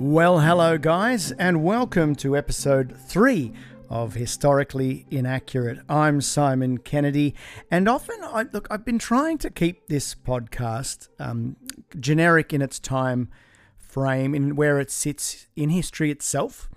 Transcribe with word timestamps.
Well, 0.00 0.38
hello, 0.38 0.78
guys, 0.78 1.32
and 1.32 1.64
welcome 1.64 2.14
to 2.16 2.36
episode 2.36 2.96
three 2.96 3.52
of 3.90 4.14
Historically 4.14 5.06
Inaccurate. 5.10 5.80
I'm 5.88 6.20
Simon 6.20 6.78
Kennedy, 6.78 7.34
and 7.68 7.88
often, 7.88 8.14
I, 8.22 8.46
look, 8.52 8.68
I've 8.70 8.84
been 8.84 9.00
trying 9.00 9.38
to 9.38 9.50
keep 9.50 9.88
this 9.88 10.14
podcast 10.14 11.08
um, 11.18 11.56
generic 11.98 12.52
in 12.52 12.62
its 12.62 12.78
time 12.78 13.28
frame, 13.76 14.36
and 14.36 14.56
where 14.56 14.78
it 14.78 14.92
sits 14.92 15.48
in 15.56 15.70
history 15.70 16.12
itself, 16.12 16.68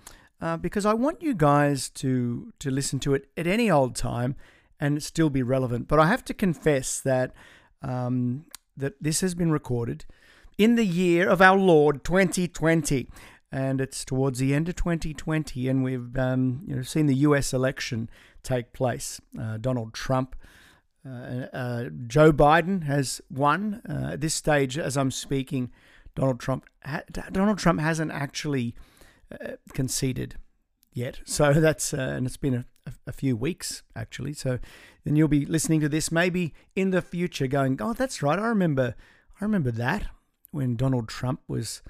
uh, 0.42 0.58
because 0.58 0.88
I 0.88 0.96
want 0.96 1.22
you 1.22 1.36
guys 1.36 1.92
to 1.92 2.52
to 2.58 2.72
listen 2.72 2.98
to 3.02 3.14
it 3.14 3.28
at 3.38 3.46
any 3.46 3.70
old 3.70 3.96
time 3.96 4.36
and 4.80 5.04
still 5.04 5.30
be 5.30 5.44
relevant. 5.44 5.88
But 5.88 6.00
I 6.00 6.08
have 6.08 6.26
to 6.26 6.34
confess 6.34 7.00
that 7.02 7.36
um, 7.84 8.46
that 8.76 8.96
this 9.00 9.22
has 9.22 9.36
been 9.36 9.52
recorded 9.52 10.06
in 10.62 10.76
the 10.76 10.86
year 10.86 11.28
of 11.28 11.42
our 11.42 11.58
Lord 11.58 12.04
2020. 12.04 13.10
And 13.52 13.82
it's 13.82 14.06
towards 14.06 14.38
the 14.38 14.54
end 14.54 14.70
of 14.70 14.76
2020, 14.76 15.68
and 15.68 15.84
we've 15.84 16.16
um, 16.18 16.62
you 16.66 16.76
know 16.76 16.84
seen 16.84 17.08
the 17.08 17.16
U.S. 17.16 17.52
election 17.52 18.10
take 18.44 18.72
place. 18.72 19.20
Uh, 19.38 19.58
Donald 19.58 19.94
Trump, 19.94 20.38
uh, 21.06 21.48
uh, 21.52 21.90
Joe 22.08 22.32
Biden 22.32 22.84
has 22.84 23.22
won. 23.30 23.82
Uh, 23.90 24.12
at 24.14 24.22
this 24.22 24.36
stage, 24.36 24.78
as 24.78 24.96
I'm 24.96 25.12
speaking, 25.12 25.70
Donald 26.16 26.40
Trump 26.40 26.66
ha- 26.86 27.04
Donald 27.12 27.58
Trump 27.58 27.82
hasn't 27.82 28.12
actually 28.12 28.73
uh, 29.34 29.56
conceded 29.73 30.36
yet. 30.94 31.20
So 31.26 31.52
that's 31.56 31.94
uh, 31.94 31.98
and 31.98 32.26
it's 32.26 32.38
been 32.38 32.54
a, 32.86 32.92
a, 33.06 33.12
few 33.12 33.36
weeks 33.36 33.84
actually. 33.98 34.32
So 34.32 34.59
then 35.04 35.18
you'll 35.18 35.28
be 35.28 35.46
listening 35.46 35.82
to 35.82 35.90
this 35.90 36.09
maybe 36.09 36.54
in 36.73 36.92
the 36.92 37.02
future, 37.02 37.48
going, 37.48 37.82
"Oh, 37.82 37.92
that's 37.92 38.22
right. 38.22 38.40
I 38.40 38.48
remember. 38.48 38.96
I 39.42 39.44
remember 39.44 39.72
that 39.72 40.06
when 40.52 40.76
Donald 40.76 41.10
Trump 41.10 41.41
was 41.48 41.82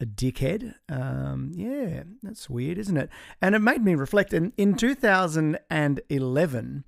a 0.00 0.06
dickhead. 0.06 0.74
Um, 0.88 1.52
yeah, 1.54 2.04
that's 2.22 2.48
weird, 2.48 2.78
isn't 2.78 2.96
it? 2.96 3.10
And 3.42 3.54
it 3.54 3.60
made 3.60 3.84
me 3.84 3.94
reflect. 3.94 4.32
In, 4.32 4.52
in 4.56 4.74
2011, 4.74 6.84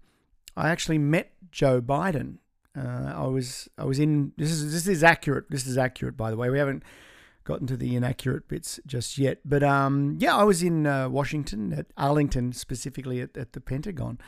I 0.57 0.69
actually 0.69 0.99
met 0.99 1.33
Joe 1.51 1.81
Biden. 1.81 2.39
Uh, 2.77 3.13
I 3.17 3.27
was 3.27 3.69
I 3.77 3.85
was 3.85 3.99
in 3.99 4.33
this 4.37 4.51
is 4.51 4.73
this 4.73 4.87
is 4.87 5.03
accurate. 5.03 5.47
This 5.51 5.67
is 5.67 5.77
accurate, 5.77 6.17
by 6.17 6.31
the 6.31 6.37
way. 6.37 6.51
We 6.51 6.59
haven't 6.59 6.85
gotten 7.45 7.67
to 7.67 7.77
the 7.77 7.97
inaccurate 7.97 8.47
bits 8.47 8.79
just 8.87 9.19
yet, 9.19 9.41
but 9.45 9.65
um, 9.65 10.17
yeah, 10.21 10.37
I 10.37 10.45
was 10.45 10.63
in 10.63 10.87
uh, 10.87 11.09
Washington 11.09 11.73
at 11.73 11.87
Arlington, 11.97 12.53
specifically 12.53 13.21
at, 13.21 13.37
at 13.37 13.55
the 13.55 13.61
Pentagon, 13.61 14.19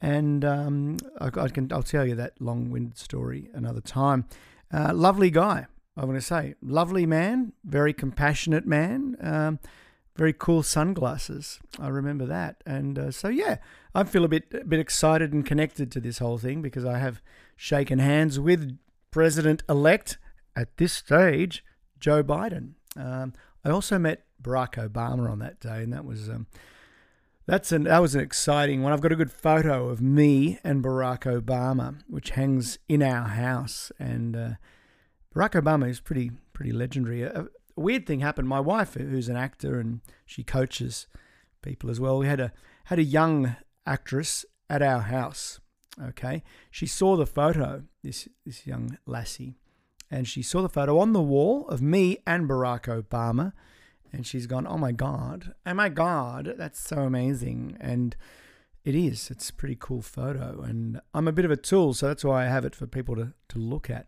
and 0.00 0.44
um, 0.44 0.96
I, 1.20 1.26
I, 1.26 1.48
can 1.48 1.72
I'll 1.72 1.84
tell 1.84 2.04
you 2.04 2.16
that 2.16 2.40
long-winded 2.40 2.98
story 2.98 3.50
another 3.54 3.80
time. 3.80 4.24
Uh, 4.72 4.92
lovely 4.92 5.30
guy, 5.30 5.66
I 5.96 6.04
want 6.04 6.16
to 6.16 6.24
say. 6.24 6.54
Lovely 6.62 7.06
man, 7.06 7.52
very 7.64 7.92
compassionate 7.92 8.66
man, 8.66 9.16
um, 9.20 9.58
very 10.16 10.32
cool 10.32 10.62
sunglasses. 10.62 11.60
I 11.78 11.88
remember 11.88 12.26
that. 12.26 12.62
And 12.66 12.98
uh, 12.98 13.10
so, 13.10 13.28
yeah, 13.28 13.56
I 13.94 14.04
feel 14.04 14.24
a 14.24 14.28
bit, 14.28 14.44
a 14.52 14.64
bit 14.64 14.80
excited 14.80 15.32
and 15.32 15.44
connected 15.44 15.90
to 15.92 16.00
this 16.00 16.18
whole 16.18 16.38
thing 16.38 16.62
because 16.62 16.84
I 16.84 16.98
have 16.98 17.22
shaken 17.56 17.98
hands 17.98 18.38
with 18.38 18.78
President 19.10 19.62
elect 19.68 20.18
at 20.54 20.76
this 20.76 20.92
stage, 20.92 21.64
Joe 21.98 22.22
Biden. 22.22 22.72
Um, 22.96 23.32
I 23.64 23.70
also 23.70 23.98
met 23.98 24.24
Barack 24.42 24.74
Obama 24.74 25.30
on 25.30 25.38
that 25.40 25.60
day, 25.60 25.82
and 25.82 25.92
that 25.92 26.04
was. 26.04 26.28
Um, 26.28 26.46
that's 27.46 27.70
an 27.70 27.84
that 27.84 28.02
was 28.02 28.16
an 28.16 28.20
exciting 28.20 28.82
one. 28.82 28.92
I've 28.92 29.00
got 29.00 29.12
a 29.12 29.16
good 29.16 29.30
photo 29.30 29.88
of 29.88 30.02
me 30.02 30.58
and 30.64 30.82
Barack 30.82 31.20
Obama, 31.20 32.00
which 32.08 32.30
hangs 32.30 32.78
in 32.88 33.02
our 33.02 33.28
house, 33.28 33.92
and 34.00 34.36
uh, 34.36 34.50
Barack 35.36 35.62
Obama 35.62 35.86
is 35.90 36.00
pretty 36.00 36.30
pretty 36.54 36.72
legendary. 36.72 37.22
A, 37.22 37.42
a, 37.42 37.46
weird 37.80 38.06
thing 38.06 38.20
happened. 38.20 38.48
My 38.48 38.58
wife, 38.58 38.94
who's 38.94 39.28
an 39.28 39.36
actor 39.36 39.78
and 39.78 40.00
she 40.24 40.42
coaches 40.42 41.08
people 41.60 41.90
as 41.90 42.00
well, 42.00 42.16
we 42.16 42.26
had 42.26 42.40
a 42.40 42.52
had 42.84 42.98
a 42.98 43.04
young 43.04 43.54
actress 43.84 44.46
at 44.70 44.80
our 44.80 45.02
house. 45.02 45.60
Okay, 46.02 46.42
she 46.70 46.86
saw 46.86 47.16
the 47.16 47.26
photo. 47.26 47.82
This 48.02 48.28
this 48.46 48.66
young 48.66 48.96
lassie, 49.04 49.56
and 50.10 50.26
she 50.26 50.42
saw 50.42 50.62
the 50.62 50.70
photo 50.70 50.98
on 50.98 51.12
the 51.12 51.20
wall 51.20 51.68
of 51.68 51.82
me 51.82 52.16
and 52.26 52.48
Barack 52.48 52.84
Obama, 52.84 53.52
and 54.14 54.26
she's 54.26 54.46
gone, 54.46 54.66
"Oh 54.66 54.78
my 54.78 54.92
god, 54.92 55.52
oh 55.66 55.74
my 55.74 55.90
god, 55.90 56.54
that's 56.56 56.80
so 56.80 57.00
amazing!" 57.00 57.76
And 57.78 58.16
it 58.86 58.94
is. 58.94 59.30
It's 59.30 59.50
a 59.50 59.54
pretty 59.54 59.76
cool 59.78 60.00
photo, 60.00 60.62
and 60.62 60.98
I'm 61.12 61.28
a 61.28 61.32
bit 61.32 61.44
of 61.44 61.50
a 61.50 61.58
tool, 61.58 61.92
so 61.92 62.06
that's 62.06 62.24
why 62.24 62.46
I 62.46 62.48
have 62.48 62.64
it 62.64 62.74
for 62.74 62.86
people 62.86 63.16
to 63.16 63.34
to 63.48 63.58
look 63.58 63.90
at. 63.90 64.06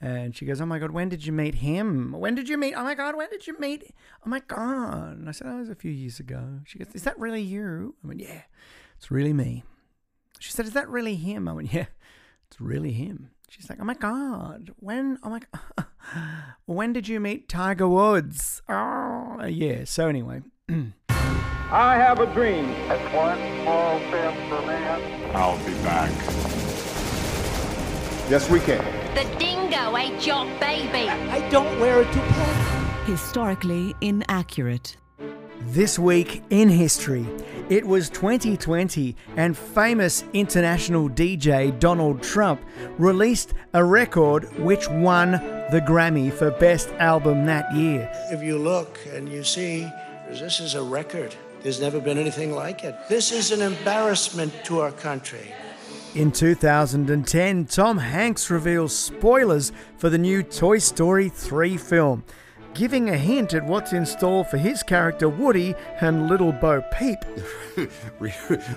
And 0.00 0.34
she 0.34 0.46
goes, 0.46 0.60
Oh 0.60 0.66
my 0.66 0.78
God, 0.78 0.92
when 0.92 1.08
did 1.08 1.26
you 1.26 1.32
meet 1.32 1.56
him? 1.56 2.12
When 2.12 2.34
did 2.34 2.48
you 2.48 2.56
meet? 2.56 2.74
Oh 2.74 2.82
my 2.84 2.94
God, 2.94 3.16
when 3.16 3.28
did 3.28 3.46
you 3.46 3.58
meet? 3.58 3.92
Oh 4.24 4.30
my 4.30 4.40
God. 4.40 5.18
And 5.18 5.28
I 5.28 5.32
said, 5.32 5.46
Oh, 5.48 5.56
it 5.56 5.60
was 5.60 5.68
a 5.68 5.74
few 5.74 5.90
years 5.90 6.18
ago. 6.18 6.60
She 6.64 6.78
goes, 6.78 6.88
Is 6.94 7.02
that 7.02 7.18
really 7.18 7.42
you? 7.42 7.94
I 8.02 8.08
went, 8.08 8.20
Yeah, 8.20 8.42
it's 8.96 9.10
really 9.10 9.34
me. 9.34 9.62
She 10.38 10.52
said, 10.52 10.64
Is 10.64 10.72
that 10.72 10.88
really 10.88 11.16
him? 11.16 11.48
I 11.48 11.52
went, 11.52 11.72
Yeah, 11.74 11.86
it's 12.48 12.60
really 12.60 12.92
him. 12.92 13.30
She's 13.50 13.68
like, 13.68 13.78
Oh 13.80 13.84
my 13.84 13.94
God, 13.94 14.70
when? 14.76 15.18
Oh 15.22 15.30
my 15.30 15.40
God. 15.52 15.86
when 16.64 16.94
did 16.94 17.06
you 17.06 17.20
meet 17.20 17.48
Tiger 17.48 17.88
Woods? 17.88 18.62
Oh, 18.70 19.44
yeah. 19.44 19.84
So 19.84 20.08
anyway. 20.08 20.40
I 21.72 21.96
have 21.96 22.18
a 22.18 22.26
dream. 22.32 22.66
That's 22.88 23.14
one 23.14 23.38
small 23.62 23.98
step 24.08 24.34
for 24.48 24.66
man. 24.66 25.36
I'll 25.36 25.58
be 25.58 25.74
back. 25.84 26.10
Yes, 28.28 28.48
we 28.50 28.60
can. 28.60 28.99
The 29.14 29.24
dingo 29.40 29.96
ate 29.96 30.24
your 30.24 30.44
baby. 30.60 31.08
I 31.08 31.48
don't 31.50 31.80
wear 31.80 32.02
a 32.02 32.04
toupee. 32.04 33.10
Historically 33.10 33.92
inaccurate. 34.00 34.96
This 35.62 35.98
week 35.98 36.44
in 36.50 36.68
history, 36.68 37.26
it 37.68 37.84
was 37.84 38.08
2020 38.08 39.16
and 39.36 39.58
famous 39.58 40.22
international 40.32 41.10
DJ 41.10 41.76
Donald 41.80 42.22
Trump 42.22 42.60
released 42.98 43.52
a 43.74 43.84
record 43.84 44.44
which 44.60 44.88
won 44.88 45.32
the 45.32 45.82
Grammy 45.84 46.32
for 46.32 46.52
Best 46.52 46.90
Album 47.00 47.46
that 47.46 47.74
year. 47.74 48.08
If 48.30 48.44
you 48.44 48.58
look 48.58 48.96
and 49.12 49.28
you 49.28 49.42
see, 49.42 49.90
this 50.28 50.60
is 50.60 50.76
a 50.76 50.82
record. 50.84 51.34
There's 51.64 51.80
never 51.80 52.00
been 52.00 52.16
anything 52.16 52.52
like 52.54 52.84
it. 52.84 52.94
This 53.08 53.32
is 53.32 53.50
an 53.50 53.60
embarrassment 53.60 54.54
to 54.66 54.78
our 54.78 54.92
country. 54.92 55.52
In 56.16 56.32
2010, 56.32 57.66
Tom 57.66 57.98
Hanks 57.98 58.50
reveals 58.50 58.96
spoilers 58.96 59.70
for 59.96 60.10
the 60.10 60.18
new 60.18 60.42
Toy 60.42 60.78
Story 60.78 61.28
3 61.28 61.76
film, 61.76 62.24
giving 62.74 63.08
a 63.08 63.16
hint 63.16 63.54
at 63.54 63.64
what's 63.64 63.92
in 63.92 64.04
store 64.04 64.44
for 64.44 64.56
his 64.56 64.82
character 64.82 65.28
Woody 65.28 65.72
and 66.00 66.28
little 66.28 66.50
Bo 66.50 66.82
Peep. 66.98 67.18
we, 68.18 68.32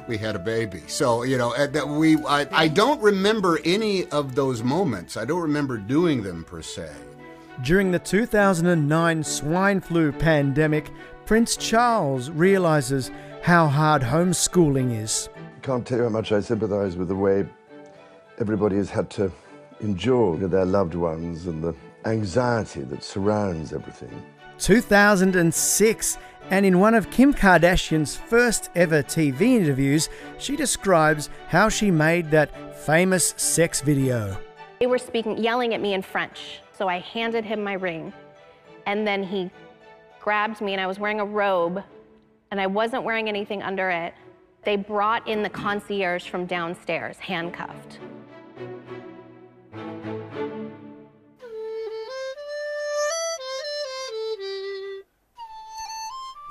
we 0.08 0.16
had 0.16 0.36
a 0.36 0.40
baby. 0.40 0.84
So, 0.86 1.24
you 1.24 1.40
know, 1.40 1.56
we 1.98 2.18
I, 2.24 2.46
I 2.52 2.68
don't 2.68 3.02
remember 3.02 3.58
any 3.66 4.06
of 4.12 4.36
those 4.36 4.62
moments. 4.62 5.18
I 5.18 5.26
don't 5.26 5.42
remember 5.42 5.78
doing 5.78 6.22
them 6.22 6.44
per 6.44 6.62
se. 6.62 6.92
During 7.64 7.90
the 7.90 8.00
2009 8.00 9.24
swine 9.24 9.82
flu 9.82 10.12
pandemic, 10.12 10.92
Prince 11.26 11.58
Charles 11.58 12.30
realizes 12.30 13.10
how 13.42 13.68
hard 13.68 14.04
homeschooling 14.04 15.02
is 15.02 15.30
can't 15.64 15.88
tell 15.88 16.00
you 16.00 16.04
how 16.04 16.10
much 16.10 16.34
I 16.34 16.42
sympathize 16.42 16.98
with 16.98 17.08
the 17.08 17.16
way 17.16 17.46
everybody 18.38 18.76
has 18.76 18.90
had 18.90 19.10
to 19.12 19.32
endure 19.80 20.36
their 20.38 20.66
loved 20.66 20.94
ones 20.94 21.48
and 21.48 21.64
the 21.64 21.74
anxiety 22.04 22.82
that 22.82 23.02
surrounds 23.02 23.72
everything. 23.72 24.22
2006, 24.58 26.18
and 26.50 26.66
in 26.66 26.80
one 26.80 26.94
of 26.94 27.10
Kim 27.12 27.34
Kardashian's 27.34 28.18
first 28.18 28.72
ever 28.76 29.02
TV 29.02 29.42
interviews, 29.56 30.10
she 30.38 30.58
describes 30.58 31.30
how 31.48 31.70
she 31.70 31.92
made 31.92 32.30
that 32.32 32.78
famous 32.78 33.34
sex 33.38 33.80
video. 33.80 34.38
They 34.80 34.88
were 34.88 34.98
speaking, 34.98 35.38
yelling 35.38 35.74
at 35.74 35.80
me 35.80 35.94
in 35.94 36.02
French, 36.02 36.60
so 36.78 36.90
I 36.90 37.00
handed 37.00 37.46
him 37.46 37.64
my 37.64 37.74
ring, 37.74 38.12
and 38.86 39.08
then 39.08 39.24
he 39.24 39.50
grabbed 40.20 40.60
me, 40.60 40.74
and 40.74 40.82
I 40.82 40.88
was 40.88 41.00
wearing 41.00 41.22
a 41.22 41.26
robe, 41.26 41.82
and 42.52 42.60
I 42.60 42.68
wasn't 42.68 43.04
wearing 43.04 43.30
anything 43.30 43.64
under 43.64 43.90
it. 43.90 44.14
They 44.66 44.78
brought 44.78 45.28
in 45.28 45.44
the 45.44 45.50
concierge 45.50 46.28
from 46.28 46.46
downstairs, 46.46 47.18
handcuffed. 47.20 48.00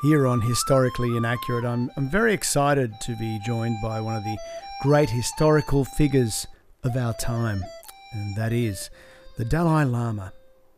Here 0.03 0.26
on 0.26 0.41
Historically 0.41 1.17
Inaccurate, 1.17 1.64
I'm, 1.64 1.88
I'm 1.97 2.11
very 2.11 2.35
excited 2.35 2.93
to 3.03 3.17
be 3.17 3.38
joined 3.47 3.76
by 3.81 4.00
one 4.00 4.17
of 4.17 4.25
the 4.25 4.37
great 4.82 5.09
historical 5.09 5.85
figures 5.85 6.49
of 6.82 6.97
our 6.97 7.14
time, 7.14 7.64
and 8.12 8.37
that 8.37 8.53
is 8.53 8.91
the 9.38 9.44
Dalai 9.44 9.85
Lama. 9.85 10.32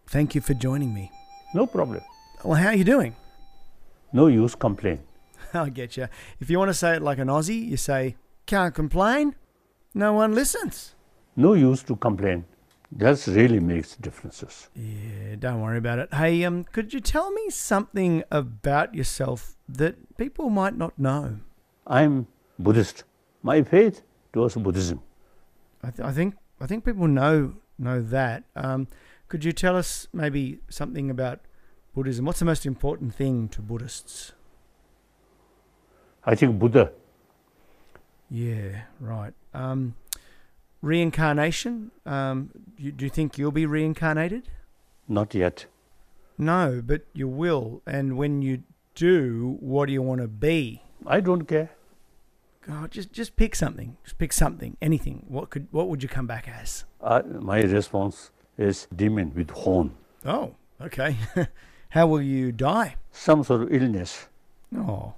Thank 0.08 0.34
you 0.34 0.42
for 0.42 0.52
joining 0.52 0.92
me. 0.92 1.10
No 1.54 1.66
problem. 1.66 2.02
Well, 2.44 2.58
how 2.58 2.69
are 2.69 2.75
you 2.75 2.84
doing? 2.84 3.16
No 4.12 4.26
use 4.26 4.54
complain. 4.54 5.00
I 5.66 5.68
get 5.70 5.96
you. 5.96 6.08
If 6.40 6.50
you 6.50 6.58
want 6.58 6.70
to 6.70 6.74
say 6.74 6.96
it 6.96 7.02
like 7.02 7.18
an 7.18 7.28
Aussie, 7.28 7.68
you 7.68 7.76
say, 7.76 8.16
can't 8.46 8.74
complain. 8.74 9.36
No 9.94 10.12
one 10.12 10.34
listens. 10.34 10.94
No 11.36 11.54
use 11.54 11.82
to 11.84 11.96
complain. 11.96 12.44
That 12.92 13.26
really 13.26 13.60
makes 13.60 13.96
differences. 13.96 14.68
Yeah, 14.74 15.36
don't 15.38 15.60
worry 15.60 15.78
about 15.78 15.98
it. 15.98 16.14
Hey, 16.14 16.44
um, 16.44 16.64
could 16.64 16.92
you 16.92 17.00
tell 17.00 17.30
me 17.32 17.50
something 17.50 18.22
about 18.30 18.94
yourself 18.94 19.56
that 19.68 20.16
people 20.16 20.50
might 20.50 20.76
not 20.76 20.98
know? 20.98 21.38
I'm 21.86 22.26
Buddhist. 22.58 23.04
My 23.42 23.62
faith 23.62 24.02
was 24.34 24.54
Buddhism. 24.54 25.00
I, 25.82 25.90
th- 25.90 26.06
I 26.06 26.12
think 26.12 26.36
I 26.60 26.66
think 26.66 26.84
people 26.84 27.08
know 27.08 27.54
know 27.78 28.00
that. 28.00 28.44
Um, 28.54 28.88
could 29.28 29.44
you 29.44 29.52
tell 29.52 29.76
us 29.76 30.06
maybe 30.12 30.60
something 30.68 31.10
about 31.10 31.40
Buddhism? 31.94 32.24
What's 32.24 32.38
the 32.38 32.44
most 32.44 32.64
important 32.64 33.14
thing 33.14 33.48
to 33.48 33.60
Buddhists? 33.60 34.32
I 36.26 36.34
think 36.34 36.58
Buddha. 36.58 36.92
Yeah, 38.30 38.82
right. 39.00 39.32
Um, 39.52 39.94
reincarnation. 40.82 41.90
Um, 42.06 42.50
you, 42.78 42.92
do 42.92 43.04
you 43.04 43.10
think 43.10 43.38
you'll 43.38 43.52
be 43.52 43.66
reincarnated? 43.66 44.48
Not 45.08 45.34
yet. 45.34 45.66
No, 46.38 46.82
but 46.84 47.02
you 47.12 47.28
will. 47.28 47.82
And 47.86 48.16
when 48.16 48.42
you 48.42 48.62
do, 48.94 49.56
what 49.60 49.86
do 49.86 49.92
you 49.92 50.02
want 50.02 50.20
to 50.20 50.28
be? 50.28 50.82
I 51.06 51.20
don't 51.20 51.44
care. 51.46 51.70
God, 52.66 52.90
just 52.92 53.12
just 53.12 53.36
pick 53.36 53.54
something. 53.54 53.98
Just 54.04 54.16
pick 54.16 54.32
something. 54.32 54.76
Anything. 54.80 55.26
What 55.28 55.50
could 55.50 55.68
what 55.70 55.88
would 55.88 56.02
you 56.02 56.08
come 56.08 56.26
back 56.26 56.48
as? 56.48 56.84
Uh, 57.02 57.22
my 57.40 57.60
response 57.60 58.30
is 58.56 58.88
demon 58.94 59.32
with 59.34 59.50
horn. 59.50 59.94
Oh, 60.24 60.54
okay. 60.80 61.16
How 61.90 62.06
will 62.06 62.22
you 62.22 62.52
die? 62.52 62.96
Some 63.12 63.44
sort 63.44 63.62
of 63.62 63.72
illness. 63.72 64.28
Oh, 64.74 65.14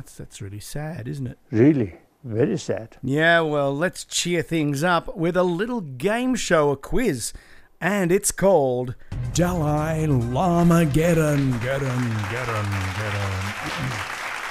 that's 0.00 0.14
that's 0.14 0.40
really 0.40 0.60
sad, 0.60 1.06
isn't 1.06 1.26
it? 1.26 1.38
Really, 1.50 1.96
very 2.24 2.56
sad. 2.56 2.96
Yeah, 3.02 3.40
well, 3.40 3.76
let's 3.76 4.04
cheer 4.06 4.40
things 4.40 4.82
up 4.82 5.14
with 5.14 5.36
a 5.36 5.42
little 5.42 5.82
game 5.82 6.34
show, 6.36 6.70
a 6.70 6.76
quiz. 6.76 7.34
And 7.82 8.10
it's 8.10 8.30
called 8.30 8.94
Dalai 9.34 10.06
Lama 10.06 10.86
Get 10.86 11.18
'em, 11.18 11.50
Get 11.60 11.82
'em, 11.82 12.04
Get 12.32 12.48
'em, 12.48 12.70
Get 12.96 13.14
'em. 13.14 13.92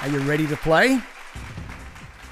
Are 0.02 0.08
you 0.08 0.20
ready 0.20 0.46
to 0.46 0.56
play? 0.56 1.00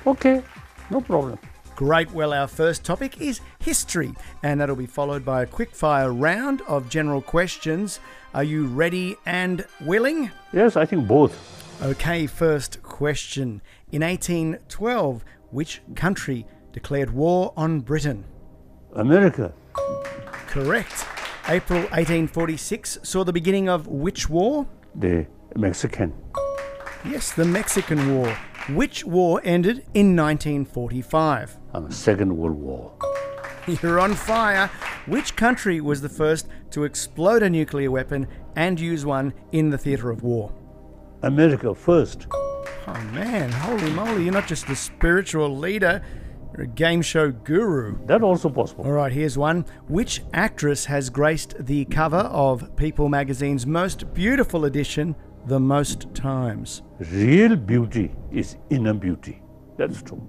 Okay, 0.06 0.42
no 0.88 1.00
problem. 1.00 1.38
Great. 1.74 2.12
Well, 2.12 2.32
our 2.32 2.46
first 2.48 2.84
topic 2.84 3.20
is 3.20 3.40
history, 3.58 4.14
and 4.44 4.60
that'll 4.60 4.76
be 4.76 4.86
followed 4.86 5.24
by 5.24 5.42
a 5.42 5.46
quick 5.46 5.74
fire 5.74 6.12
round 6.12 6.62
of 6.68 6.88
general 6.88 7.20
questions. 7.20 7.98
Are 8.32 8.44
you 8.44 8.66
ready 8.66 9.16
and 9.26 9.64
willing? 9.80 10.30
Yes, 10.52 10.76
I 10.76 10.84
think 10.86 11.08
both. 11.08 11.34
Okay, 11.80 12.26
first 12.26 12.82
question. 12.82 13.62
In 13.92 14.02
1812, 14.02 15.24
which 15.52 15.80
country 15.94 16.44
declared 16.72 17.10
war 17.10 17.52
on 17.56 17.80
Britain? 17.80 18.24
America. 18.96 19.52
Correct. 20.48 21.06
April 21.48 21.80
1846 21.82 22.98
saw 23.04 23.22
the 23.22 23.32
beginning 23.32 23.68
of 23.68 23.86
which 23.86 24.28
war? 24.28 24.66
The 24.96 25.28
Mexican. 25.54 26.12
Yes, 27.04 27.32
the 27.32 27.44
Mexican 27.44 28.12
War. 28.12 28.36
Which 28.70 29.04
war 29.04 29.40
ended 29.44 29.84
in 29.94 30.16
1945? 30.16 31.58
Um, 31.74 31.92
Second 31.92 32.36
World 32.36 32.56
War. 32.56 32.92
You're 33.82 34.00
on 34.00 34.14
fire. 34.14 34.66
Which 35.06 35.36
country 35.36 35.80
was 35.80 36.00
the 36.00 36.08
first 36.08 36.48
to 36.72 36.82
explode 36.82 37.44
a 37.44 37.48
nuclear 37.48 37.92
weapon 37.92 38.26
and 38.56 38.80
use 38.80 39.06
one 39.06 39.32
in 39.52 39.70
the 39.70 39.78
theatre 39.78 40.10
of 40.10 40.24
war? 40.24 40.52
America 41.22 41.74
first. 41.74 42.26
Oh 42.86 43.00
man, 43.12 43.50
holy 43.50 43.90
moly, 43.90 44.24
you're 44.24 44.32
not 44.32 44.46
just 44.46 44.68
a 44.68 44.76
spiritual 44.76 45.56
leader, 45.56 46.02
you're 46.52 46.64
a 46.64 46.66
game 46.66 47.02
show 47.02 47.30
guru. 47.30 47.98
That 48.06 48.22
also 48.22 48.48
possible. 48.48 48.84
All 48.84 48.92
right, 48.92 49.12
here's 49.12 49.36
one. 49.36 49.64
Which 49.88 50.22
actress 50.32 50.84
has 50.86 51.10
graced 51.10 51.66
the 51.66 51.84
cover 51.86 52.16
of 52.16 52.74
People 52.76 53.08
magazine's 53.08 53.66
most 53.66 54.12
beautiful 54.14 54.64
edition 54.64 55.14
the 55.46 55.60
most 55.60 56.14
times? 56.14 56.82
Real 56.98 57.56
beauty 57.56 58.14
is 58.32 58.56
inner 58.70 58.94
beauty. 58.94 59.42
That's 59.76 60.02
true. 60.02 60.26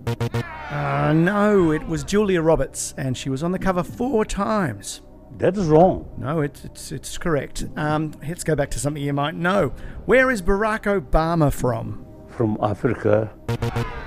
Uh, 0.69 1.13
no, 1.15 1.71
it 1.71 1.85
was 1.87 2.03
Julia 2.03 2.41
Roberts, 2.41 2.93
and 2.97 3.17
she 3.17 3.29
was 3.29 3.41
on 3.41 3.51
the 3.51 3.59
cover 3.59 3.83
four 3.83 4.23
times. 4.23 5.01
That 5.37 5.57
is 5.57 5.67
wrong. 5.67 6.05
No, 6.17 6.41
it's 6.41 6.65
it's, 6.65 6.91
it's 6.91 7.17
correct. 7.17 7.63
Um, 7.77 8.13
let's 8.27 8.43
go 8.43 8.55
back 8.55 8.69
to 8.71 8.79
something 8.79 9.01
you 9.01 9.13
might 9.13 9.35
know. 9.35 9.69
Where 10.05 10.29
is 10.31 10.41
Barack 10.41 10.83
Obama 11.01 11.51
from? 11.53 12.05
From 12.29 12.57
Africa, 12.61 13.31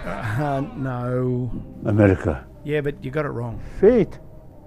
Uh, 0.04 0.62
no. 0.76 1.50
America. 1.84 2.44
Yeah, 2.64 2.80
but 2.80 3.02
you 3.04 3.10
got 3.10 3.24
it 3.24 3.30
wrong. 3.30 3.60
Faith 3.80 4.18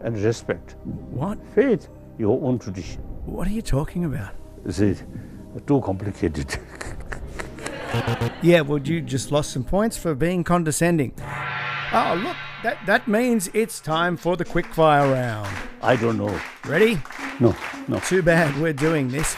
and 0.02 0.18
respect. 0.18 0.76
What? 1.12 1.38
Faith, 1.54 1.90
your 2.18 2.42
own 2.44 2.60
tradition. 2.60 3.02
What 3.26 3.48
are 3.48 3.52
you 3.52 3.62
talking 3.62 4.06
about? 4.06 4.34
Is 4.66 4.80
it 4.82 5.04
too 5.68 5.82
complicated? 5.82 6.58
Yeah, 8.42 8.60
well, 8.62 8.80
you 8.80 9.00
just 9.00 9.32
lost 9.32 9.52
some 9.52 9.64
points 9.64 9.96
for 9.98 10.14
being 10.16 10.44
condescending. 10.44 11.14
Oh, 11.94 12.22
look, 12.22 12.36
that, 12.66 12.84
that 12.88 13.08
means 13.08 13.48
it's 13.54 13.80
time 13.80 14.18
for 14.18 14.36
the 14.36 14.44
quickfire 14.44 15.14
round. 15.14 15.56
I 15.84 15.96
don't 15.96 16.18
know. 16.18 16.42
Ready? 16.66 17.00
No, 17.40 17.56
no. 17.88 18.00
Too 18.00 18.24
bad 18.24 18.60
we're 18.60 18.74
doing 18.74 19.08
this. 19.08 19.36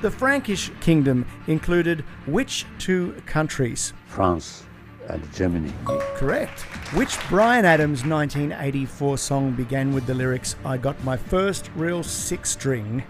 The 0.00 0.10
Frankish 0.10 0.70
kingdom 0.80 1.26
included 1.48 2.00
which 2.24 2.64
two 2.78 3.12
countries? 3.26 3.92
France 4.06 4.64
and 5.10 5.22
Germany. 5.34 5.70
Correct. 6.16 6.62
Which 6.94 7.18
Bryan 7.28 7.66
Adams 7.66 8.06
1984 8.06 9.18
song 9.18 9.52
began 9.52 9.92
with 9.92 10.06
the 10.06 10.14
lyrics, 10.14 10.56
I 10.64 10.78
got 10.78 11.02
my 11.04 11.18
first 11.18 11.70
real 11.76 12.02
six 12.02 12.52
string? 12.52 13.04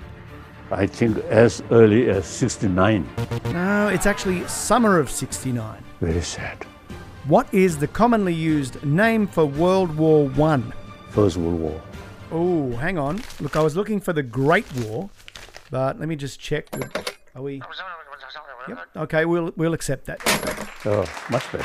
I 0.73 0.88
think 0.88 1.19
as 1.26 1.62
early 1.70 2.11
as 2.11 2.26
69. 2.26 3.08
No, 3.52 3.88
it's 3.88 4.06
actually 4.06 4.44
summer 4.49 4.99
of 4.99 5.08
69. 5.08 5.85
Very 6.00 6.23
sad. 6.23 6.67
What 7.24 7.52
is 7.54 7.78
the 7.78 7.86
commonly 7.86 8.34
used 8.34 8.84
name 8.84 9.28
for 9.28 9.46
World 9.46 9.96
War 9.96 10.28
One? 10.30 10.72
First 11.10 11.36
World 11.36 11.60
War. 11.60 11.80
Oh, 12.32 12.72
hang 12.76 12.98
on. 12.98 13.22
Look, 13.38 13.54
I 13.54 13.62
was 13.62 13.76
looking 13.76 14.00
for 14.00 14.12
the 14.12 14.24
Great 14.24 14.66
War, 14.80 15.08
but 15.70 16.00
let 16.00 16.08
me 16.08 16.16
just 16.16 16.40
check. 16.40 16.66
Are 17.36 17.42
we? 17.42 17.62
Yep. 18.66 18.78
Okay, 18.96 19.24
we'll 19.24 19.52
we'll 19.56 19.72
accept 19.72 20.06
that. 20.06 20.20
Oh, 20.84 21.04
much 21.30 21.50
better. 21.52 21.64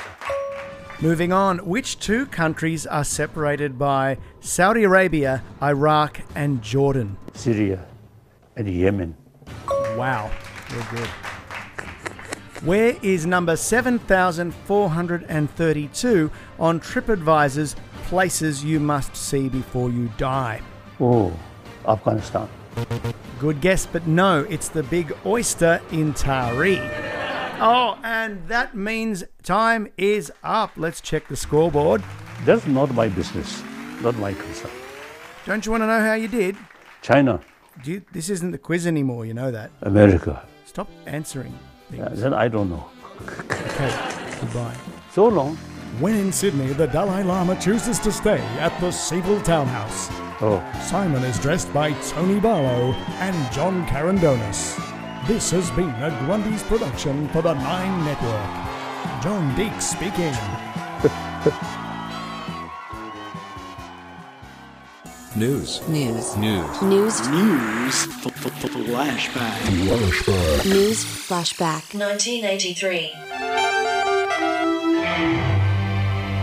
Moving 1.02 1.34
on. 1.34 1.58
Which 1.60 1.98
two 1.98 2.28
countries 2.28 2.86
are 2.86 3.04
separated 3.04 3.80
by 3.80 4.18
Saudi 4.40 4.84
Arabia, 4.84 5.44
Iraq, 5.62 6.22
and 6.36 6.62
Jordan? 6.62 7.18
Syria 7.34 7.84
and 8.56 8.70
Yemen. 8.70 9.16
Wow, 9.96 10.30
we're 10.72 10.98
good. 10.98 11.10
Where 12.64 12.96
is 13.04 13.28
number 13.28 13.56
7432 13.56 16.32
on 16.60 16.80
TripAdvisor's 16.80 17.76
places 18.06 18.64
you 18.64 18.80
must 18.80 19.16
see 19.16 19.48
before 19.48 19.92
you 19.92 20.10
die? 20.18 20.62
Oh, 21.00 21.32
Afghanistan. 21.88 22.50
Good 23.40 23.62
guess, 23.62 23.86
but 23.86 24.08
no, 24.08 24.46
it's 24.50 24.70
the 24.70 24.82
Big 24.84 25.14
Oyster 25.26 25.82
in 25.92 26.14
Taree. 26.14 26.80
Oh, 27.60 27.98
and 28.04 28.48
that 28.48 28.76
means 28.76 29.24
time 29.44 29.88
is 29.98 30.32
up. 30.44 30.72
Let's 30.78 31.02
check 31.02 31.28
the 31.28 31.36
scoreboard. 31.36 32.04
That's 32.46 32.66
not 32.68 32.94
my 32.94 33.08
business, 33.08 33.64
not 34.02 34.16
my 34.18 34.34
concern. 34.34 34.70
Don't 35.46 35.66
you 35.66 35.72
want 35.72 35.82
to 35.84 35.88
know 35.88 36.00
how 36.02 36.14
you 36.14 36.28
did? 36.28 36.56
China, 37.02 37.40
Do 37.84 37.92
you, 37.92 38.02
this 38.12 38.30
isn't 38.30 38.52
the 38.52 38.58
quiz 38.58 38.86
anymore, 38.88 39.26
you 39.26 39.34
know 39.36 39.52
that. 39.52 39.72
America. 39.82 40.44
Stop 40.66 40.90
answering. 41.06 41.58
Yeah, 41.92 42.10
then 42.12 42.34
I 42.34 42.48
don't 42.48 42.70
know. 42.70 42.86
Okay, 43.22 43.92
goodbye. 44.42 44.76
So 45.12 45.28
long. 45.28 45.58
When 46.00 46.16
in 46.16 46.32
Sydney, 46.32 46.74
the 46.74 46.86
Dalai 46.86 47.24
Lama 47.24 47.60
chooses 47.60 47.98
to 48.00 48.12
stay 48.12 48.40
at 48.60 48.78
the 48.80 48.92
Seagull 48.92 49.42
Townhouse. 49.42 50.10
Oh, 50.42 50.62
Simon 50.86 51.24
is 51.24 51.40
dressed 51.40 51.74
by 51.74 51.94
Tony 52.04 52.40
Barlow 52.40 52.94
and 53.18 53.52
John 53.52 53.84
Carandonis. 53.88 54.78
This 55.28 55.50
has 55.52 55.72
been 55.72 55.90
a 55.90 56.16
Grundy's 56.26 56.62
production 56.62 57.28
for 57.30 57.42
the 57.42 57.56
Nine 57.56 58.06
Network. 58.06 59.24
John 59.24 59.56
Deeks 59.56 59.82
speaking. 59.82 60.36
News. 65.38 65.88
News. 65.88 66.36
News. 66.36 66.82
News. 66.82 67.30
News. 67.30 68.08
Flashback. 68.26 69.54
Flashback. 69.86 70.66
News 70.66 71.06
flashback. 71.06 71.94
1983. 71.94 73.12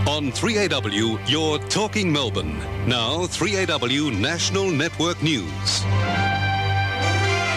On 0.07 0.31
3AW, 0.31 1.19
you're 1.29 1.59
talking 1.69 2.13
Melbourne. 2.13 2.57
Now, 2.87 3.27
3AW 3.27 4.17
National 4.17 4.71
Network 4.71 5.21
News. 5.25 5.83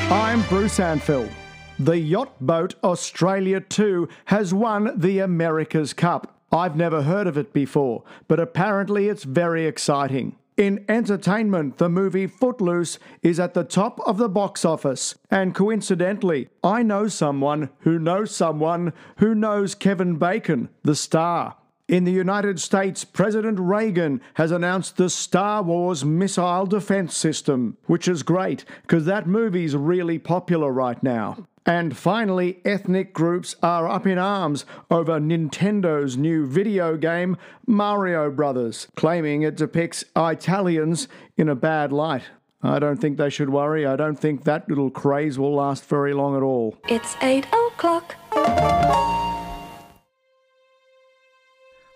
I'm 0.09 0.41
Bruce 0.49 0.79
Anfield. 0.79 1.29
The 1.77 1.99
yacht 1.99 2.33
boat 2.41 2.73
Australia 2.83 3.59
2 3.59 4.09
has 4.25 4.55
won 4.55 4.91
the 4.99 5.19
America's 5.19 5.93
Cup. 5.93 6.33
I've 6.51 6.75
never 6.75 7.03
heard 7.03 7.27
of 7.27 7.37
it 7.37 7.53
before, 7.53 8.01
but 8.27 8.39
apparently 8.39 9.07
it's 9.07 9.23
very 9.23 9.67
exciting. 9.67 10.35
In 10.57 10.83
entertainment, 10.89 11.77
the 11.77 11.87
movie 11.87 12.25
Footloose 12.25 12.97
is 13.21 13.39
at 13.39 13.53
the 13.53 13.63
top 13.63 13.99
of 14.07 14.17
the 14.17 14.27
box 14.27 14.65
office. 14.65 15.13
And 15.29 15.53
coincidentally, 15.53 16.49
I 16.63 16.81
know 16.81 17.07
someone 17.07 17.69
who 17.81 17.99
knows 17.99 18.35
someone 18.35 18.93
who 19.17 19.35
knows 19.35 19.75
Kevin 19.75 20.15
Bacon, 20.15 20.69
the 20.81 20.95
star. 20.95 21.57
In 21.87 22.05
the 22.05 22.11
United 22.11 22.59
States, 22.59 23.05
President 23.05 23.59
Reagan 23.59 24.19
has 24.33 24.49
announced 24.49 24.97
the 24.97 25.11
Star 25.11 25.61
Wars 25.61 26.03
missile 26.03 26.65
defense 26.65 27.15
system, 27.15 27.77
which 27.85 28.07
is 28.07 28.23
great 28.23 28.65
because 28.81 29.05
that 29.05 29.27
movie's 29.27 29.75
really 29.75 30.17
popular 30.17 30.71
right 30.71 31.01
now. 31.03 31.45
And 31.67 31.97
finally, 31.97 32.61
ethnic 32.63 33.13
groups 33.13 33.57
are 33.61 33.89
up 33.89 34.07
in 34.07 34.17
arms 34.17 34.65
over 34.89 35.19
Nintendo's 35.19 36.15
new 36.15 36.45
video 36.45 36.95
game, 36.95 37.35
Mario 37.65 38.31
Brothers, 38.31 38.87
claiming 38.95 39.41
it 39.41 39.57
depicts 39.57 40.05
Italians 40.15 41.09
in 41.35 41.49
a 41.49 41.55
bad 41.55 41.91
light. 41.91 42.23
I 42.63 42.79
don't 42.79 42.95
think 42.95 43.17
they 43.17 43.29
should 43.29 43.49
worry. 43.49 43.85
I 43.85 43.97
don't 43.97 44.17
think 44.17 44.45
that 44.45 44.69
little 44.69 44.89
craze 44.89 45.37
will 45.37 45.53
last 45.53 45.83
very 45.85 46.13
long 46.13 46.37
at 46.37 46.41
all. 46.41 46.77
It's 46.87 47.17
8 47.21 47.45
o'clock. 47.47 48.15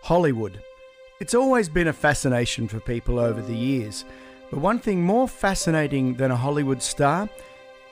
Hollywood. 0.03 0.61
It's 1.21 1.33
always 1.33 1.69
been 1.69 1.87
a 1.87 1.93
fascination 1.93 2.67
for 2.67 2.81
people 2.81 3.19
over 3.19 3.41
the 3.41 3.55
years. 3.55 4.03
But 4.49 4.59
one 4.59 4.79
thing 4.79 5.01
more 5.01 5.29
fascinating 5.29 6.15
than 6.15 6.29
a 6.29 6.35
Hollywood 6.35 6.81
star 6.81 7.29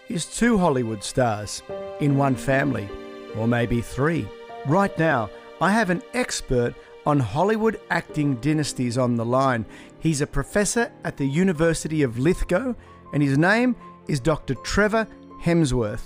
is 0.09 0.25
two 0.25 0.57
Hollywood 0.57 1.03
stars 1.03 1.61
in 1.99 2.17
one 2.17 2.35
family, 2.35 2.89
or 3.37 3.47
maybe 3.47 3.81
three. 3.81 4.27
Right 4.65 4.97
now, 4.97 5.29
I 5.61 5.71
have 5.71 5.89
an 5.89 6.01
expert 6.13 6.73
on 7.05 7.19
Hollywood 7.19 7.79
acting 7.89 8.35
dynasties 8.35 8.97
on 8.97 9.15
the 9.15 9.25
line. 9.25 9.65
He's 9.99 10.21
a 10.21 10.27
professor 10.27 10.91
at 11.03 11.17
the 11.17 11.27
University 11.27 12.01
of 12.01 12.17
Lithgow, 12.17 12.75
and 13.13 13.23
his 13.23 13.37
name 13.37 13.75
is 14.07 14.19
Dr. 14.19 14.55
Trevor 14.55 15.07
Hemsworth. 15.41 16.03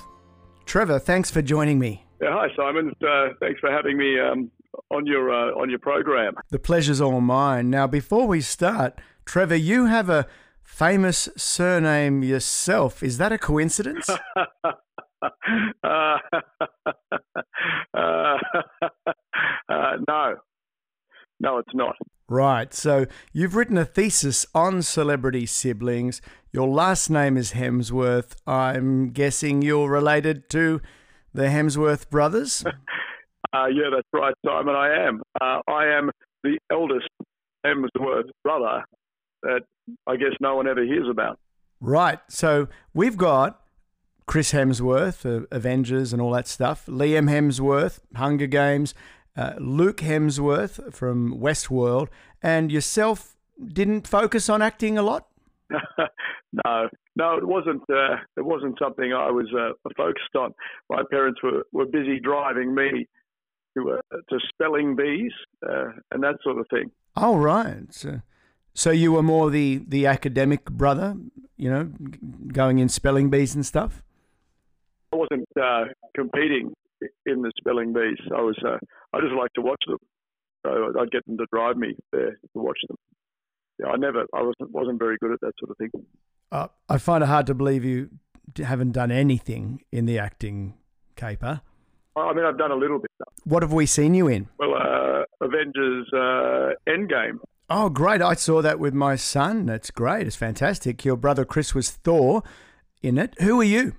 Trevor, 0.65 1.00
thanks 1.00 1.31
for 1.31 1.41
joining 1.41 1.79
me. 1.79 2.05
Yeah, 2.22 2.29
hi, 2.31 2.48
Simon. 2.55 2.93
Uh, 3.01 3.29
thanks 3.39 3.60
for 3.60 3.72
having 3.72 3.98
me 3.98 4.19
um, 4.19 4.50
on 4.91 5.05
your 5.05 5.31
uh, 5.31 5.60
on 5.60 5.69
your 5.69 5.79
program. 5.79 6.36
The 6.50 6.60
pleasure's 6.60 7.01
all 7.01 7.19
mine. 7.22 7.69
Now, 7.69 7.88
before 7.88 8.27
we 8.27 8.41
start, 8.41 9.00
Trevor, 9.25 9.55
you 9.55 9.86
have 9.86 10.10
a 10.10 10.27
famous 10.63 11.29
surname 11.36 12.24
yourself. 12.24 13.03
Is 13.03 13.17
that 13.17 13.32
a 13.32 13.38
coincidence? 13.38 14.10
uh, 15.84 16.17
uh, 17.93 18.38
no, 20.08 20.36
no, 21.39 21.58
it's 21.58 21.74
not. 21.74 21.96
Right. 22.27 22.74
So 22.74 23.05
you've 23.32 23.55
written 23.55 23.77
a 23.77 23.86
thesis 23.86 24.46
on 24.55 24.82
celebrity 24.82 25.46
siblings. 25.46 26.22
Your 26.51 26.67
last 26.67 27.10
name 27.10 27.38
is 27.38 27.51
Hemsworth. 27.51 28.36
I'm 28.48 29.10
guessing 29.10 29.62
you're 29.62 29.89
related 29.89 30.50
to 30.51 30.82
the 31.34 31.43
Hemsworth 31.43 32.10
brothers. 32.10 32.63
Uh, 33.55 33.67
yeah, 33.67 33.84
that's 33.96 34.08
right, 34.12 34.34
Simon. 34.43 34.74
I 34.74 35.05
am. 35.05 35.22
Uh, 35.39 35.60
I 35.67 35.86
am 35.86 36.10
the 36.43 36.58
eldest 36.72 37.08
Hemsworth 37.63 38.32
brother 38.43 38.84
that 39.43 39.62
I 40.07 40.15
guess 40.15 40.31
no 40.39 40.55
one 40.55 40.67
ever 40.67 40.83
hears 40.83 41.07
about. 41.09 41.39
Right. 41.79 42.19
So 42.29 42.67
we've 42.93 43.17
got 43.17 43.62
Chris 44.25 44.53
Hemsworth, 44.53 45.25
uh, 45.25 45.45
Avengers 45.51 46.13
and 46.13 46.21
all 46.21 46.31
that 46.31 46.47
stuff, 46.47 46.85
Liam 46.88 47.29
Hemsworth, 47.29 48.00
Hunger 48.15 48.47
Games, 48.47 48.93
uh, 49.35 49.53
Luke 49.59 49.97
Hemsworth 49.97 50.93
from 50.93 51.38
Westworld, 51.39 52.07
and 52.41 52.71
yourself 52.71 53.35
didn't 53.62 54.07
focus 54.07 54.50
on 54.50 54.62
acting 54.62 54.97
a 54.97 55.01
lot. 55.01 55.27
no, 55.69 56.89
no, 57.15 57.38
it 57.38 57.45
wasn't. 57.45 57.81
Uh, 57.89 58.17
it 58.38 58.45
wasn't 58.45 58.77
something 58.79 59.13
I 59.13 59.31
was 59.31 59.47
uh, 59.57 59.73
focused 59.97 60.35
on. 60.38 60.53
My 60.89 61.03
parents 61.09 61.41
were, 61.41 61.63
were 61.71 61.85
busy 61.85 62.19
driving 62.19 62.73
me 62.73 63.07
to 63.77 63.91
uh, 63.91 64.17
to 64.29 64.39
spelling 64.50 64.95
bees 64.95 65.31
uh, 65.67 65.85
and 66.12 66.23
that 66.23 66.35
sort 66.43 66.59
of 66.59 66.67
thing. 66.69 66.91
Oh 67.15 67.38
right. 67.38 67.91
So, 67.91 68.21
so 68.73 68.91
you 68.91 69.11
were 69.11 69.23
more 69.23 69.49
the 69.49 69.83
the 69.87 70.05
academic 70.07 70.65
brother, 70.65 71.15
you 71.57 71.69
know, 71.69 71.89
going 72.51 72.79
in 72.79 72.89
spelling 72.89 73.29
bees 73.29 73.55
and 73.55 73.65
stuff. 73.65 74.03
I 75.11 75.15
wasn't 75.15 75.47
uh, 75.61 75.85
competing 76.15 76.73
in 77.25 77.41
the 77.41 77.51
spelling 77.57 77.93
bees. 77.93 78.17
I 78.35 78.41
was. 78.41 78.57
Uh, 78.65 78.77
I 79.13 79.21
just 79.21 79.33
like 79.33 79.53
to 79.53 79.61
watch 79.61 79.83
them. 79.87 79.99
So 80.65 80.93
I'd 80.99 81.11
get 81.11 81.25
them 81.25 81.37
to 81.37 81.45
drive 81.51 81.77
me 81.77 81.95
there 82.11 82.31
to 82.31 82.59
watch 82.59 82.79
them. 82.87 82.97
Yeah, 83.79 83.87
I 83.87 83.97
never. 83.97 84.25
I 84.33 84.41
wasn't 84.41 84.71
wasn't 84.71 84.99
very 84.99 85.17
good 85.19 85.31
at 85.31 85.41
that 85.41 85.53
sort 85.59 85.71
of 85.71 85.77
thing. 85.77 85.91
Uh, 86.51 86.67
I 86.89 86.97
find 86.97 87.23
it 87.23 87.27
hard 87.27 87.47
to 87.47 87.53
believe 87.53 87.83
you 87.83 88.09
haven't 88.57 88.91
done 88.91 89.11
anything 89.11 89.83
in 89.91 90.05
the 90.05 90.19
acting 90.19 90.75
caper. 91.15 91.61
I 92.15 92.33
mean, 92.33 92.45
I've 92.45 92.57
done 92.59 92.71
a 92.71 92.75
little 92.75 92.99
bit. 92.99 93.09
What 93.43 93.63
have 93.63 93.73
we 93.73 93.85
seen 93.87 94.13
you 94.13 94.27
in? 94.27 94.47
Well, 94.59 94.75
uh, 94.75 95.23
Avengers 95.41 96.07
uh, 96.13 96.73
Endgame. 96.87 97.39
Oh, 97.70 97.89
great. 97.89 98.22
I 98.22 98.34
saw 98.34 98.62
that 98.62 98.79
with 98.79 98.93
my 98.93 99.15
son. 99.15 99.65
That's 99.65 99.89
great. 99.89 100.27
It's 100.27 100.36
fantastic. 100.36 101.05
Your 101.05 101.15
brother 101.15 101.46
Chris 101.46 101.74
was 101.74 101.89
Thor 101.89 102.43
in 103.01 103.17
it. 103.17 103.36
Who 103.41 103.60
are 103.62 103.65
you? 103.65 103.96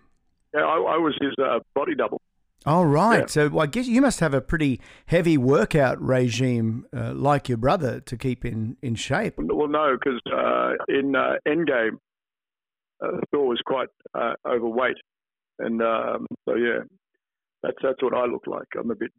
Yeah, 0.55 0.61
I, 0.61 0.77
I 0.77 0.99
was 0.99 1.17
his 1.21 1.33
uh, 1.43 1.61
body 1.75 1.95
double. 1.95 2.21
Oh, 2.67 2.83
right. 2.83 3.21
Yeah. 3.21 3.27
So 3.27 3.59
I 3.59 3.67
guess 3.67 3.87
you 3.87 4.01
must 4.01 4.21
have 4.21 4.33
a 4.33 4.41
pretty 4.41 4.81
heavy 5.07 5.37
workout 5.37 6.01
regime 6.01 6.87
uh, 6.97 7.13
like 7.13 7.49
your 7.49 7.59
brother 7.59 8.01
to 8.01 8.17
keep 8.17 8.45
in, 8.45 8.77
in 8.81 8.95
shape. 8.95 9.35
Well, 9.39 9.69
no, 9.69 9.97
because 9.99 10.21
uh, 10.33 10.73
in 10.89 11.15
uh, 11.17 11.35
Endgame, 11.47 11.99
uh, 13.03 13.19
Thor 13.31 13.49
was 13.49 13.61
quite 13.67 13.89
uh, 14.15 14.35
overweight. 14.47 14.97
And 15.59 15.83
um, 15.83 16.27
so, 16.49 16.55
yeah, 16.57 16.81
that's 17.63 17.77
that's 17.83 18.03
what 18.03 18.15
I 18.15 18.27
look 18.27 18.47
like. 18.47 18.67
I'm 18.79 18.91
a 18.91 18.95
bit, 18.95 19.13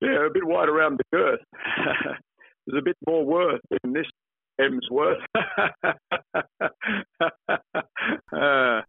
yeah, 0.00 0.26
a 0.26 0.30
bit 0.32 0.44
wide 0.44 0.68
around 0.68 0.98
the 0.98 1.16
girth. 1.16 1.40
There's 2.66 2.80
a 2.80 2.84
bit 2.84 2.96
more 3.06 3.24
worth 3.24 3.60
in 3.84 3.92
this 3.92 4.06
Hemsworth. 4.60 5.22
uh, 8.32 8.82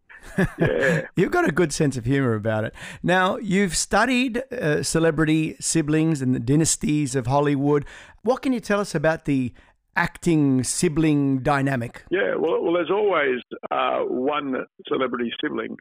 yeah. 0.58 1.06
you've 1.16 1.30
got 1.30 1.48
a 1.48 1.52
good 1.52 1.72
sense 1.72 1.96
of 1.96 2.04
humour 2.04 2.34
about 2.34 2.64
it. 2.64 2.74
Now, 3.02 3.36
you've 3.36 3.76
studied 3.76 4.42
uh, 4.52 4.82
celebrity 4.82 5.56
siblings 5.60 6.22
and 6.22 6.34
the 6.34 6.40
dynasties 6.40 7.14
of 7.14 7.26
Hollywood. 7.26 7.84
What 8.22 8.42
can 8.42 8.52
you 8.52 8.60
tell 8.60 8.80
us 8.80 8.94
about 8.94 9.24
the 9.24 9.52
acting 9.96 10.64
sibling 10.64 11.40
dynamic? 11.40 12.04
Yeah, 12.10 12.34
well, 12.36 12.62
well 12.62 12.74
there's 12.74 12.90
always 12.90 13.40
uh, 13.70 14.00
one 14.00 14.66
celebrity 14.88 15.32
sibling 15.42 15.76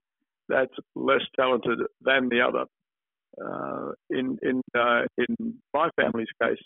that's 0.49 0.73
less 0.95 1.21
talented 1.35 1.79
than 2.01 2.29
the 2.29 2.41
other. 2.41 2.65
Uh, 3.43 3.93
in 4.11 4.37
in 4.43 4.61
uh, 4.77 5.01
in 5.17 5.55
my 5.73 5.89
family's 5.95 6.27
case, 6.39 6.61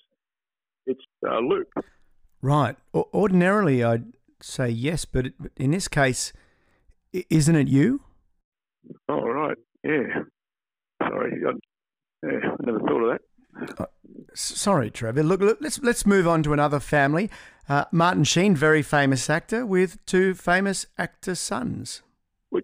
it's 0.87 1.03
uh, 1.27 1.39
Luke. 1.39 1.71
Right. 2.41 2.75
O- 2.93 3.09
ordinarily, 3.13 3.83
I'd 3.83 4.05
say 4.41 4.69
yes, 4.69 5.05
but 5.05 5.27
in 5.55 5.71
this 5.71 5.87
case, 5.87 6.33
isn't 7.29 7.55
it 7.55 7.67
you? 7.67 8.01
Oh, 9.09 9.21
right. 9.21 9.57
Yeah. 9.83 10.23
Sorry, 11.01 11.41
I, 11.47 11.51
yeah, 12.27 12.39
I 12.51 12.55
never 12.65 12.79
thought 12.79 13.03
of 13.03 13.19
that. 13.19 13.79
Uh, 13.79 13.85
sorry, 14.33 14.89
Trevor. 14.89 15.23
Look, 15.23 15.41
look, 15.41 15.57
let's 15.61 15.79
let's 15.79 16.05
move 16.05 16.27
on 16.27 16.43
to 16.43 16.53
another 16.53 16.79
family. 16.79 17.29
Uh, 17.69 17.85
Martin 17.91 18.23
Sheen, 18.23 18.55
very 18.55 18.81
famous 18.81 19.29
actor, 19.29 19.65
with 19.65 20.03
two 20.05 20.33
famous 20.33 20.85
actor 20.97 21.35
sons. 21.35 22.01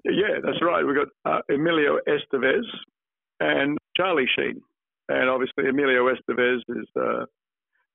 Yeah, 0.05 0.39
that's 0.43 0.61
right. 0.61 0.83
We've 0.85 0.95
got 0.95 1.09
uh, 1.25 1.41
Emilio 1.53 1.99
Estevez 2.07 2.63
and 3.39 3.77
Charlie 3.97 4.27
Sheen. 4.37 4.61
And 5.09 5.29
obviously, 5.29 5.67
Emilio 5.67 6.09
Estevez 6.09 6.59
is, 6.69 6.87
uh, 6.99 7.25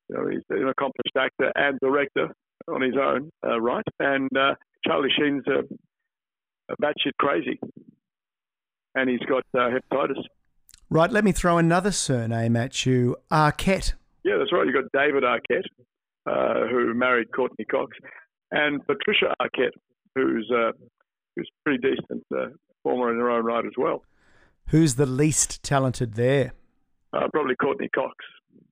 you 0.08 0.16
know, 0.16 0.28
he's 0.28 0.42
an 0.50 0.68
accomplished 0.68 1.16
actor 1.16 1.52
and 1.54 1.78
director 1.80 2.28
on 2.68 2.82
his 2.82 2.94
own, 3.00 3.30
uh, 3.46 3.60
right? 3.60 3.84
And 4.00 4.28
uh, 4.36 4.54
Charlie 4.86 5.10
Sheen's 5.18 5.44
a, 5.46 5.60
a 6.72 6.76
batshit 6.82 7.12
crazy, 7.18 7.58
and 8.94 9.08
he's 9.08 9.20
got 9.20 9.44
uh, 9.54 9.70
hepatitis. 9.70 10.22
Right. 10.90 11.10
Let 11.10 11.24
me 11.24 11.32
throw 11.32 11.58
another 11.58 11.92
surname 11.92 12.56
at 12.56 12.86
you, 12.86 13.16
Arquette. 13.30 13.92
Yeah, 14.24 14.36
that's 14.38 14.52
right. 14.52 14.66
You've 14.66 14.74
got 14.74 14.90
David 14.98 15.22
Arquette, 15.22 15.68
uh, 16.26 16.66
who 16.68 16.94
married 16.94 17.28
Courteney 17.34 17.66
Cox, 17.66 17.96
and 18.50 18.84
Patricia 18.86 19.34
Arquette, 19.40 19.76
who's 20.14 20.50
who's 21.36 21.50
pretty 21.64 21.78
decent 21.80 22.24
uh, 22.34 22.46
performer 22.82 23.12
in 23.12 23.18
her 23.18 23.30
own 23.30 23.44
right 23.44 23.64
as 23.64 23.72
well. 23.76 24.02
Who's 24.68 24.96
the 24.96 25.06
least 25.06 25.62
talented 25.62 26.14
there? 26.14 26.52
Uh, 27.12 27.28
probably 27.32 27.54
Courteney 27.56 27.88
Cox. 27.94 28.16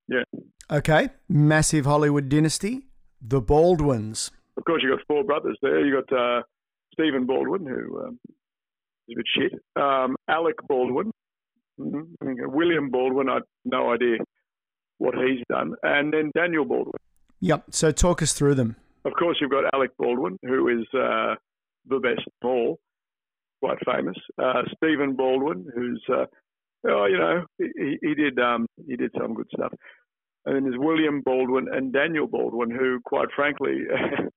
Yeah. 0.08 0.24
Okay. 0.70 1.10
Massive 1.28 1.84
Hollywood 1.84 2.28
dynasty. 2.28 2.86
The 3.20 3.40
Baldwins. 3.40 4.30
Of 4.56 4.64
course, 4.64 4.82
you've 4.82 4.96
got 4.96 5.06
four 5.06 5.24
brothers 5.24 5.58
there. 5.62 5.84
You've 5.84 6.06
got 6.08 6.16
uh, 6.18 6.42
Stephen 6.92 7.26
Baldwin, 7.26 7.66
who 7.66 8.00
um, 8.04 8.18
is 9.08 9.14
a 9.14 9.16
bit 9.16 9.26
shit. 9.36 9.52
Um, 9.82 10.16
Alec 10.28 10.56
Baldwin. 10.68 11.10
Mm-hmm. 11.78 12.54
William 12.54 12.90
Baldwin, 12.90 13.28
I 13.28 13.34
have 13.34 13.42
no 13.64 13.92
idea 13.92 14.18
what 14.98 15.14
he's 15.14 15.44
done. 15.48 15.74
And 15.82 16.12
then 16.12 16.30
Daniel 16.34 16.64
Baldwin. 16.64 16.94
Yep. 17.40 17.64
So 17.70 17.90
talk 17.92 18.22
us 18.22 18.32
through 18.32 18.54
them. 18.54 18.76
of 19.04 19.12
course, 19.12 19.38
you've 19.40 19.50
got 19.50 19.64
Alec 19.74 19.90
Baldwin, 19.98 20.38
who 20.42 20.68
is 20.68 20.86
uh, 20.94 21.34
the 21.86 21.98
best 21.98 22.26
of 22.42 22.48
all, 22.48 22.78
quite 23.60 23.78
famous. 23.84 24.16
Uh, 24.42 24.62
Stephen 24.76 25.16
Baldwin, 25.16 25.66
who's 25.74 26.02
uh, 26.12 26.24
oh, 26.88 27.06
you 27.06 27.18
know, 27.18 27.44
he, 27.58 27.98
he 28.02 28.14
did 28.14 28.38
um, 28.38 28.66
he 28.86 28.96
did 28.96 29.12
some 29.18 29.34
good 29.34 29.48
stuff. 29.54 29.72
And 30.46 30.54
then 30.54 30.62
there's 30.62 30.78
William 30.78 31.22
Baldwin 31.22 31.66
and 31.72 31.92
Daniel 31.92 32.28
Baldwin, 32.28 32.70
who, 32.70 33.00
quite 33.04 33.28
frankly, 33.34 33.78
if 33.90 34.30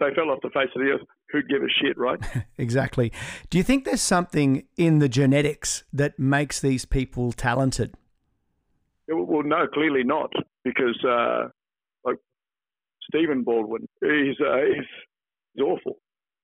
they 0.00 0.14
fell 0.14 0.30
off 0.30 0.40
the 0.42 0.50
face 0.50 0.68
of 0.76 0.82
the 0.82 0.90
earth, 0.90 1.00
who'd 1.30 1.48
give 1.48 1.62
a 1.62 1.68
shit, 1.82 1.96
right? 1.96 2.20
exactly. 2.58 3.10
Do 3.48 3.56
you 3.56 3.64
think 3.64 3.84
there's 3.84 4.02
something 4.02 4.64
in 4.76 4.98
the 4.98 5.08
genetics 5.08 5.84
that 5.94 6.18
makes 6.18 6.60
these 6.60 6.84
people 6.84 7.32
talented? 7.32 7.94
Well, 9.08 9.42
no, 9.42 9.66
clearly 9.66 10.04
not, 10.04 10.30
because 10.62 11.02
uh, 11.08 11.48
like 12.04 12.18
Stephen 13.08 13.42
Baldwin, 13.42 13.88
he's, 14.02 14.36
uh, 14.46 14.58
he's 14.66 14.84
he's 15.54 15.64
awful. 15.64 15.96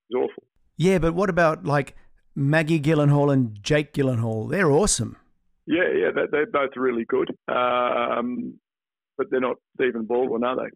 He's 0.08 0.16
awful. 0.16 0.44
Yeah, 0.78 0.98
but 0.98 1.14
what 1.14 1.28
about 1.28 1.66
like 1.66 1.94
Maggie 2.34 2.80
Gyllenhaal 2.80 3.32
and 3.32 3.58
Jake 3.62 3.92
Gyllenhaal? 3.92 4.50
They're 4.50 4.70
awesome. 4.70 5.16
Yeah, 5.66 5.88
yeah, 5.94 6.10
they're, 6.14 6.28
they're 6.30 6.46
both 6.46 6.70
really 6.76 7.04
good, 7.06 7.30
um, 7.48 8.54
but 9.16 9.30
they're 9.30 9.40
not 9.40 9.56
Stephen 9.74 10.04
Baldwin, 10.04 10.44
are 10.44 10.56
they? 10.56 10.70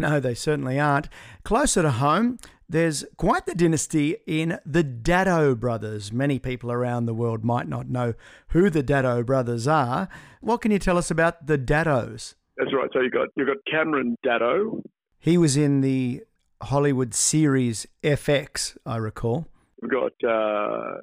No, 0.00 0.20
they 0.20 0.34
certainly 0.34 0.78
aren't. 0.78 1.08
Closer 1.44 1.82
to 1.82 1.90
home, 1.92 2.38
there's 2.68 3.04
quite 3.16 3.46
the 3.46 3.54
dynasty 3.54 4.16
in 4.26 4.58
the 4.66 4.82
Daddo 4.82 5.58
brothers. 5.58 6.12
Many 6.12 6.38
people 6.38 6.72
around 6.72 7.06
the 7.06 7.14
world 7.14 7.44
might 7.44 7.68
not 7.68 7.88
know 7.88 8.14
who 8.48 8.70
the 8.70 8.82
Daddo 8.82 9.24
brothers 9.24 9.68
are. 9.68 10.08
What 10.40 10.60
can 10.60 10.72
you 10.72 10.78
tell 10.78 10.98
us 10.98 11.10
about 11.10 11.46
the 11.46 11.58
Daddos? 11.58 12.34
That's 12.56 12.72
right. 12.72 12.90
So 12.92 13.00
you 13.00 13.10
got 13.10 13.28
you've 13.36 13.48
got 13.48 13.58
Cameron 13.70 14.16
Daddo. 14.24 14.82
He 15.18 15.38
was 15.38 15.56
in 15.56 15.80
the 15.80 16.22
Hollywood 16.62 17.14
series 17.14 17.86
FX, 18.02 18.76
I 18.84 18.96
recall. 18.96 19.46
We've 19.84 19.92
got 19.92 20.12
uh, 20.26 21.00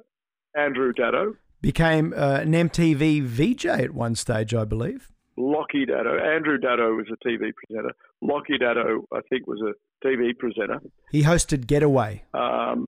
Andrew 0.56 0.92
Daddo. 0.92 1.36
Became 1.60 2.12
uh, 2.16 2.40
an 2.42 2.52
MTV 2.52 3.22
VJ 3.22 3.66
at 3.66 3.94
one 3.94 4.16
stage, 4.16 4.54
I 4.54 4.64
believe. 4.64 5.08
Lochie 5.38 5.88
Daddo. 5.88 6.20
Andrew 6.20 6.58
Daddo 6.58 6.96
was 6.96 7.06
a 7.12 7.28
TV 7.28 7.52
presenter. 7.54 7.92
Lochie 8.22 8.60
Daddo, 8.60 9.04
I 9.12 9.20
think, 9.30 9.46
was 9.46 9.60
a 9.62 10.06
TV 10.06 10.36
presenter. 10.36 10.80
He 11.12 11.22
hosted 11.22 11.68
Getaway. 11.68 12.24
Um, 12.34 12.86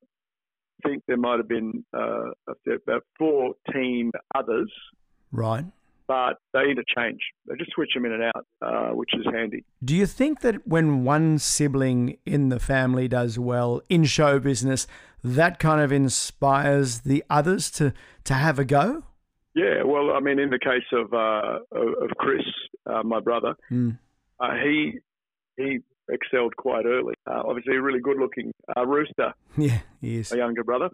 I 0.85 0.89
think 0.89 1.05
there 1.07 1.17
might 1.17 1.37
have 1.37 1.49
been 1.49 1.85
uh, 1.97 2.31
about 2.67 3.05
14 3.19 4.11
others. 4.35 4.73
Right. 5.31 5.65
But 6.09 6.39
they 6.53 6.65
interchange. 6.71 7.21
They 7.47 7.55
just 7.57 7.71
switch 7.73 7.91
them 7.95 8.05
in 8.05 8.13
and 8.13 8.25
out, 8.25 8.47
uh, 8.61 8.89
which 8.95 9.11
is 9.15 9.25
handy. 9.33 9.65
Do 9.83 9.95
you 9.95 10.07
think 10.07 10.41
that 10.41 10.67
when 10.67 11.05
one 11.05 11.39
sibling 11.39 12.19
in 12.27 12.49
the 12.49 12.59
family 12.59 13.07
does 13.07 13.39
well 13.39 13.81
in 13.89 14.05
show 14.05 14.39
business, 14.41 14.87
that 15.25 15.59
kind 15.59 15.81
of 15.81 15.91
inspires 15.91 17.01
the 17.01 17.25
others 17.31 17.71
to, 17.73 17.95
to 18.25 18.35
have 18.35 18.59
a 18.59 18.65
go? 18.65 19.03
Yeah, 19.55 19.83
well, 19.85 20.11
I 20.15 20.21
mean, 20.21 20.39
in 20.39 20.51
the 20.51 20.59
case 20.59 20.85
of 20.93 21.15
uh, 21.15 21.61
of 21.73 22.11
Chris, 22.19 22.43
uh, 22.87 23.03
my 23.05 23.21
brother, 23.21 23.55
mm. 23.71 23.97
uh, 24.41 24.51
he 24.63 24.99
he 25.57 25.79
excelled 26.11 26.57
quite 26.57 26.85
early. 26.87 27.15
Uh, 27.27 27.43
obviously, 27.47 27.77
a 27.77 27.81
really 27.81 28.01
good-looking 28.01 28.53
uh, 28.77 28.85
rooster. 28.85 29.33
Yeah, 29.57 29.79
he 30.01 30.17
is. 30.17 30.33
My 30.33 30.39
younger 30.39 30.65
brother, 30.65 30.91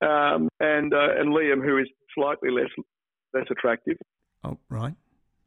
um, 0.00 0.48
and 0.58 0.94
uh, 0.94 1.20
and 1.20 1.34
Liam, 1.34 1.62
who 1.62 1.76
is 1.76 1.86
slightly 2.14 2.50
less 2.50 2.70
less 3.34 3.46
attractive. 3.50 3.98
Oh, 4.42 4.56
right. 4.70 4.94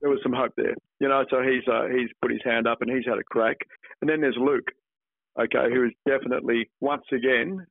There 0.01 0.11
was 0.11 0.19
some 0.21 0.33
hope 0.33 0.53
there, 0.55 0.75
you 0.99 1.07
know. 1.07 1.25
So 1.31 1.41
he's 1.41 1.63
he's 1.91 2.09
put 2.21 2.31
his 2.31 2.41
hand 2.45 2.67
up 2.67 2.81
and 2.81 2.91
he's 2.91 3.05
had 3.07 3.17
a 3.17 3.23
crack. 3.23 3.57
And 4.01 4.09
then 4.09 4.21
there's 4.21 4.37
Luke, 4.39 4.67
okay, 5.39 5.73
who 5.73 5.85
is 5.85 5.91
definitely 6.07 6.69
once 6.79 7.05
again 7.11 7.65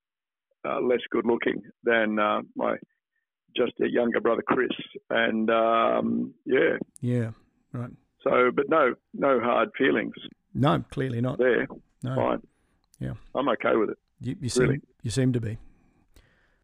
less 0.64 1.00
good-looking 1.10 1.62
than 1.84 2.16
my 2.56 2.76
just 3.56 3.72
a 3.80 3.88
younger 3.88 4.20
brother 4.20 4.42
Chris, 4.46 4.70
and 5.10 5.50
um, 5.50 6.34
yeah, 6.44 6.76
yeah, 7.00 7.30
right. 7.72 7.90
So, 8.22 8.50
but 8.54 8.68
no, 8.68 8.94
no 9.14 9.40
hard 9.40 9.70
feelings. 9.76 10.14
No, 10.54 10.84
clearly 10.90 11.20
not. 11.20 11.38
There, 11.38 11.66
no. 12.02 12.14
fine. 12.14 12.42
Yeah, 12.98 13.14
I'm 13.34 13.48
okay 13.50 13.76
with 13.76 13.90
it. 13.90 13.98
You, 14.20 14.36
you 14.40 14.48
seem 14.48 14.62
really. 14.62 14.80
you 15.02 15.10
seem 15.10 15.32
to 15.32 15.40
be. 15.40 15.58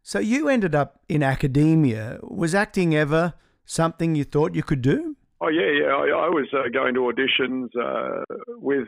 So 0.03 0.19
you 0.19 0.47
ended 0.47 0.75
up 0.75 1.01
in 1.09 1.23
academia. 1.23 2.19
Was 2.21 2.55
acting 2.55 2.95
ever 2.95 3.33
something 3.65 4.15
you 4.15 4.23
thought 4.23 4.55
you 4.55 4.63
could 4.63 4.81
do? 4.81 5.15
Oh 5.41 5.49
yeah, 5.49 5.69
yeah. 5.69 5.87
I, 5.87 6.25
I 6.25 6.29
was 6.29 6.47
uh, 6.53 6.69
going 6.71 6.93
to 6.93 7.01
auditions 7.01 7.69
uh, 7.75 8.23
with 8.49 8.87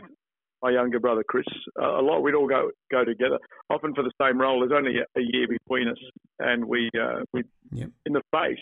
my 0.62 0.72
younger 0.72 1.00
brother 1.00 1.24
Chris 1.28 1.45
uh, 1.82 2.00
a 2.00 2.02
lot. 2.02 2.22
We'd 2.22 2.36
all 2.36 2.48
go 2.48 2.72
go 2.91 3.06
together, 3.06 3.39
often 3.69 3.93
for 3.93 4.04
the 4.04 4.12
same 4.22 4.39
role. 4.39 4.60
There's 4.60 4.78
only 4.78 5.00
a, 5.00 5.19
a 5.19 5.24
year 5.24 5.48
between 5.48 5.88
us, 5.88 5.98
and 6.39 6.65
we 6.65 6.89
uh, 7.00 7.24
we 7.34 7.43
yep. 7.72 7.89
in 8.06 8.13
the 8.13 8.22
face, 8.32 8.58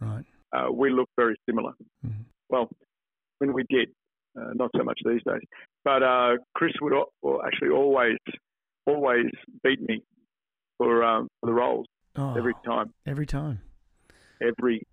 right? 0.00 0.24
Uh, 0.52 0.72
we 0.72 0.90
look 0.90 1.08
very 1.16 1.36
similar. 1.46 1.72
Mm-hmm. 2.04 2.22
Well, 2.48 2.70
when 3.38 3.52
we 3.52 3.64
did, 3.68 3.90
uh, 4.38 4.52
not 4.54 4.70
so 4.76 4.82
much 4.82 4.98
these 5.04 5.22
days. 5.26 5.42
But 5.84 6.02
uh, 6.02 6.36
Chris 6.54 6.72
would 6.80 6.92
well, 7.22 7.40
actually 7.46 7.70
always 7.70 8.18
always 8.86 9.26
beat 9.62 9.80
me 9.86 10.02
for, 10.78 11.04
um, 11.04 11.28
for 11.40 11.46
the 11.46 11.52
roles 11.52 11.86
oh, 12.16 12.34
every 12.36 12.54
time. 12.64 12.92
Every 13.06 13.26
time. 13.26 13.60
Every 14.40 14.86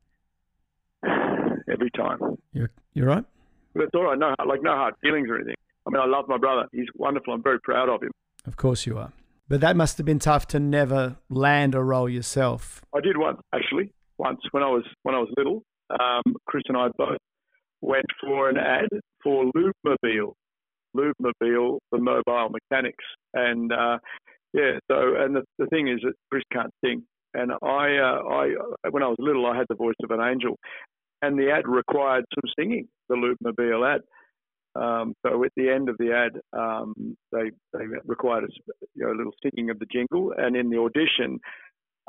every 1.72 1.92
time. 1.92 2.20
You're 2.54 2.72
you're 2.94 3.08
right. 3.08 3.26
But 3.74 3.84
it's 3.84 3.96
all 3.96 4.04
right. 4.04 4.18
No, 4.18 4.34
like 4.46 4.62
no 4.62 4.72
hard 4.72 4.96
feelings 5.02 5.30
or 5.30 5.36
anything. 5.36 5.56
I 5.88 5.92
mean, 5.92 6.02
I 6.02 6.06
love 6.06 6.26
my 6.28 6.38
brother. 6.38 6.68
He's 6.72 6.88
wonderful. 6.96 7.34
I'm 7.34 7.44
very 7.44 7.60
proud 7.60 7.90
of 7.90 8.02
him. 8.02 8.12
Of 8.46 8.58
course 8.58 8.86
you 8.86 8.98
are. 8.98 9.12
But 9.48 9.62
that 9.62 9.76
must 9.76 9.98
have 9.98 10.06
been 10.06 10.20
tough 10.20 10.48
to 10.48 10.60
never 10.60 11.18
land 11.30 11.76
a 11.76 11.84
role 11.84 12.10
yourself. 12.10 12.82
I 12.96 13.00
did 13.02 13.18
once, 13.18 13.40
actually. 13.54 13.92
Once 14.18 14.40
when 14.52 14.64
I 14.64 14.70
was 14.70 14.84
when 15.04 15.14
I 15.14 15.20
was 15.20 15.30
little, 15.38 15.62
um, 15.92 16.24
Chris 16.48 16.64
and 16.68 16.78
I 16.78 16.88
both 16.98 17.18
went 17.82 18.06
for 18.22 18.50
an 18.50 18.58
ad 18.58 18.88
for 19.22 19.52
Lubemobile, 19.56 20.34
Lubemobile, 20.96 21.78
the 21.92 21.98
mobile 22.00 22.50
mechanics, 22.50 23.04
and 23.34 23.72
uh, 23.72 23.98
yeah. 24.54 24.80
So, 24.90 25.16
and 25.20 25.36
the, 25.36 25.44
the 25.60 25.68
thing 25.68 25.90
is 25.90 26.00
that 26.04 26.14
Chris 26.32 26.44
can't 26.52 26.72
sing, 26.84 27.04
and 27.34 27.52
I, 27.52 27.98
uh, 27.98 28.24
I, 28.30 28.90
when 28.90 29.04
I 29.04 29.08
was 29.08 29.18
little, 29.20 29.46
I 29.46 29.58
had 29.58 29.66
the 29.70 29.76
voice 29.76 29.96
of 30.04 30.12
an 30.12 30.22
angel, 30.26 30.58
and 31.22 31.38
the 31.38 31.52
ad 31.52 31.68
required 31.68 32.24
some 32.34 32.50
singing, 32.58 32.88
the 33.10 33.16
Lubemobile 33.16 33.96
ad. 33.96 34.02
Um, 34.76 35.14
so 35.26 35.44
at 35.44 35.52
the 35.56 35.70
end 35.70 35.88
of 35.90 35.98
the 35.98 36.12
ad, 36.12 36.40
um, 36.58 37.16
they 37.32 37.52
they 37.74 37.86
required 38.06 38.44
a, 38.44 38.48
you 38.96 39.06
know, 39.06 39.14
a 39.14 39.18
little 39.18 39.32
singing 39.44 39.70
of 39.70 39.80
the 39.80 39.86
jingle, 39.92 40.34
and 40.38 40.56
in 40.56 40.70
the 40.70 40.78
audition, 40.80 41.40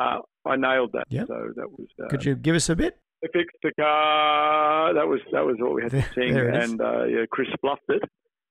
uh, 0.00 0.18
I 0.44 0.56
nailed 0.56 0.90
that. 0.94 1.04
Yep. 1.10 1.26
So 1.28 1.52
that 1.56 1.70
was. 1.70 1.86
Uh, 2.02 2.08
Could 2.08 2.24
you 2.24 2.34
give 2.34 2.56
us 2.56 2.68
a 2.68 2.76
bit? 2.76 2.98
Fix 3.32 3.52
the 3.62 3.72
car. 3.80 4.94
That 4.94 5.06
was 5.08 5.20
that 5.32 5.44
was 5.44 5.56
what 5.58 5.74
we 5.74 5.82
had 5.82 5.90
to 5.92 6.02
sing, 6.14 6.34
There 6.34 6.48
it 6.48 6.62
is. 6.64 6.70
and 6.70 6.80
uh, 6.80 7.04
yeah, 7.04 7.24
Chris 7.30 7.48
fluffed 7.60 7.82
it, 7.88 8.02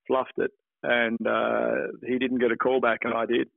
fluffed 0.08 0.34
it, 0.38 0.52
and 0.84 1.18
uh, 1.28 1.88
he 2.06 2.18
didn't 2.18 2.40
get 2.40 2.52
a 2.52 2.58
call 2.58 2.82
back, 2.82 3.00
and 3.04 3.14
I 3.14 3.26
did, 3.26 3.48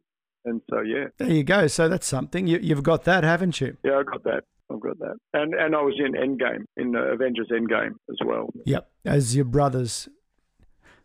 and 0.44 0.60
so 0.70 0.80
yeah, 0.80 1.06
There 1.18 1.30
you 1.30 1.44
go. 1.44 1.66
So 1.66 1.88
that's 1.88 2.06
something. 2.06 2.46
You, 2.46 2.58
you've 2.62 2.82
got 2.82 3.04
that, 3.04 3.24
haven't 3.24 3.60
you? 3.60 3.76
yeah, 3.84 3.96
I 3.98 4.02
got 4.02 4.22
that. 4.24 4.44
I've 4.70 4.80
got 4.80 4.98
that, 4.98 5.16
and 5.32 5.54
and 5.54 5.74
I 5.74 5.80
was 5.80 5.94
in 5.98 6.12
Endgame 6.12 6.64
in 6.76 6.94
uh, 6.94 7.00
Avengers 7.14 7.48
Endgame 7.50 7.92
as 8.10 8.18
well. 8.24 8.50
Yep. 8.66 8.88
As 9.06 9.34
your 9.34 9.46
brother's 9.46 10.08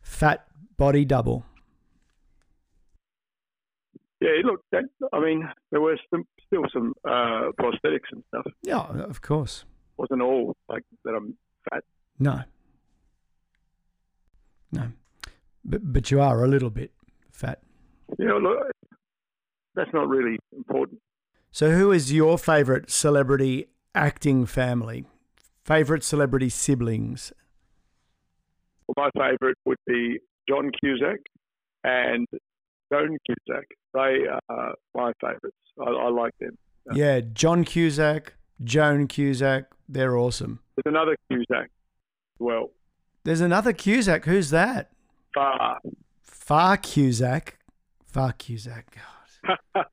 fat 0.04 0.46
body 0.78 1.06
double. 1.06 1.46
Yeah, 4.22 4.30
look, 4.46 4.62
that, 4.72 4.84
I 5.12 5.20
mean, 5.20 5.50
there 5.72 5.82
were 5.82 5.98
some, 6.10 6.24
still 6.48 6.64
some 6.72 6.94
uh, 7.04 7.52
prosthetics 7.60 8.08
and 8.12 8.24
stuff. 8.30 8.46
Yeah, 8.62 8.80
of 8.80 9.22
course. 9.22 9.66
wasn't 9.98 10.22
all 10.22 10.56
like 10.70 10.84
that. 11.04 11.12
I'm 11.12 11.36
fat. 11.70 11.84
No. 12.20 12.44
No. 14.72 14.92
But 15.66 15.94
but 15.94 16.12
you 16.12 16.22
are 16.22 16.44
a 16.44 16.48
little 16.48 16.70
bit 16.70 16.92
fat. 17.32 17.62
Yeah, 18.18 18.34
look, 18.34 18.72
that's 19.76 19.92
not 19.94 20.08
really 20.08 20.38
important. 20.56 21.00
So 21.52 21.72
who 21.72 21.92
is 21.92 22.12
your 22.12 22.38
favorite 22.38 22.90
celebrity 22.90 23.68
acting 23.94 24.46
family? 24.46 25.06
Favorite 25.64 26.04
celebrity 26.04 26.50
siblings? 26.50 27.32
Well, 28.88 29.10
my 29.16 29.30
favourite 29.30 29.56
would 29.66 29.78
be 29.88 30.20
John 30.48 30.72
Cusack 30.82 31.20
and 31.84 32.28
Joan 32.92 33.18
Cusack. 33.26 33.66
They 33.94 34.26
are 34.50 34.74
my 34.96 35.12
favourites. 35.22 35.58
I, 35.80 35.90
I 35.90 36.10
like 36.10 36.34
them. 36.40 36.58
Yeah, 36.94 37.22
John 37.34 37.64
Cusack, 37.64 38.34
Joan 38.64 39.08
Cusack, 39.08 39.66
they're 39.88 40.18
awesome. 40.18 40.60
There's 40.76 40.94
another 40.94 41.16
Cusack 41.30 41.66
as 41.66 42.40
well. 42.40 42.72
There's 43.24 43.42
another 43.42 43.72
Cusack. 43.74 44.26
Who's 44.26 44.50
that? 44.50 44.92
Far. 45.34 45.80
Far 46.22 46.78
Cusack. 46.78 47.58
Far 48.06 48.34
Cusack. 48.34 48.96
God. 49.46 49.86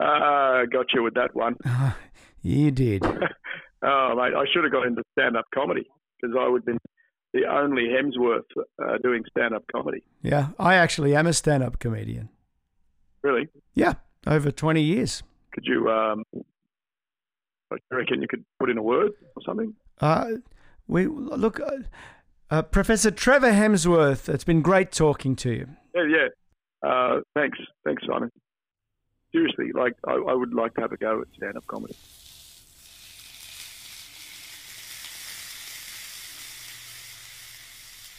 uh, 0.00 0.64
got 0.72 0.86
you 0.94 1.02
with 1.02 1.14
that 1.14 1.34
one. 1.34 1.56
You 2.46 2.70
did. 2.70 3.02
oh, 3.82 4.14
mate, 4.14 4.34
I 4.36 4.44
should 4.52 4.64
have 4.64 4.72
got 4.72 4.86
into 4.86 5.02
stand-up 5.12 5.46
comedy 5.54 5.86
because 6.20 6.36
I 6.38 6.46
would 6.46 6.58
have 6.58 6.66
been 6.66 6.78
the 7.34 7.46
only 7.46 7.88
Hemsworth 7.88 8.44
uh, 8.56 8.96
doing 9.02 9.24
stand-up 9.28 9.64
comedy. 9.70 10.02
Yeah, 10.22 10.50
I 10.58 10.76
actually 10.76 11.14
am 11.16 11.26
a 11.26 11.32
stand-up 11.32 11.80
comedian. 11.80 12.30
Really? 13.22 13.48
Yeah, 13.74 13.94
over 14.26 14.50
20 14.50 14.80
years. 14.80 15.22
Could 15.52 15.66
you? 15.66 15.90
Um, 15.90 16.24
I 17.72 17.76
reckon 17.90 18.22
you 18.22 18.28
could 18.28 18.44
put 18.60 18.70
in 18.70 18.78
a 18.78 18.82
word 18.82 19.12
or 19.34 19.42
something. 19.44 19.74
Uh, 20.00 20.26
we 20.86 21.06
look, 21.06 21.58
uh, 21.58 21.78
uh, 22.50 22.62
Professor 22.62 23.10
Trevor 23.10 23.52
Hemsworth. 23.52 24.28
It's 24.28 24.44
been 24.44 24.62
great 24.62 24.92
talking 24.92 25.34
to 25.36 25.50
you. 25.50 25.68
Yeah, 25.94 26.04
yeah. 26.08 26.88
Uh, 26.88 27.20
thanks, 27.34 27.58
thanks, 27.84 28.04
Simon. 28.06 28.30
Seriously, 29.32 29.72
like 29.74 29.94
I, 30.06 30.12
I 30.12 30.34
would 30.34 30.54
like 30.54 30.74
to 30.74 30.82
have 30.82 30.92
a 30.92 30.96
go 30.96 31.20
at 31.20 31.28
stand-up 31.36 31.66
comedy. 31.66 31.96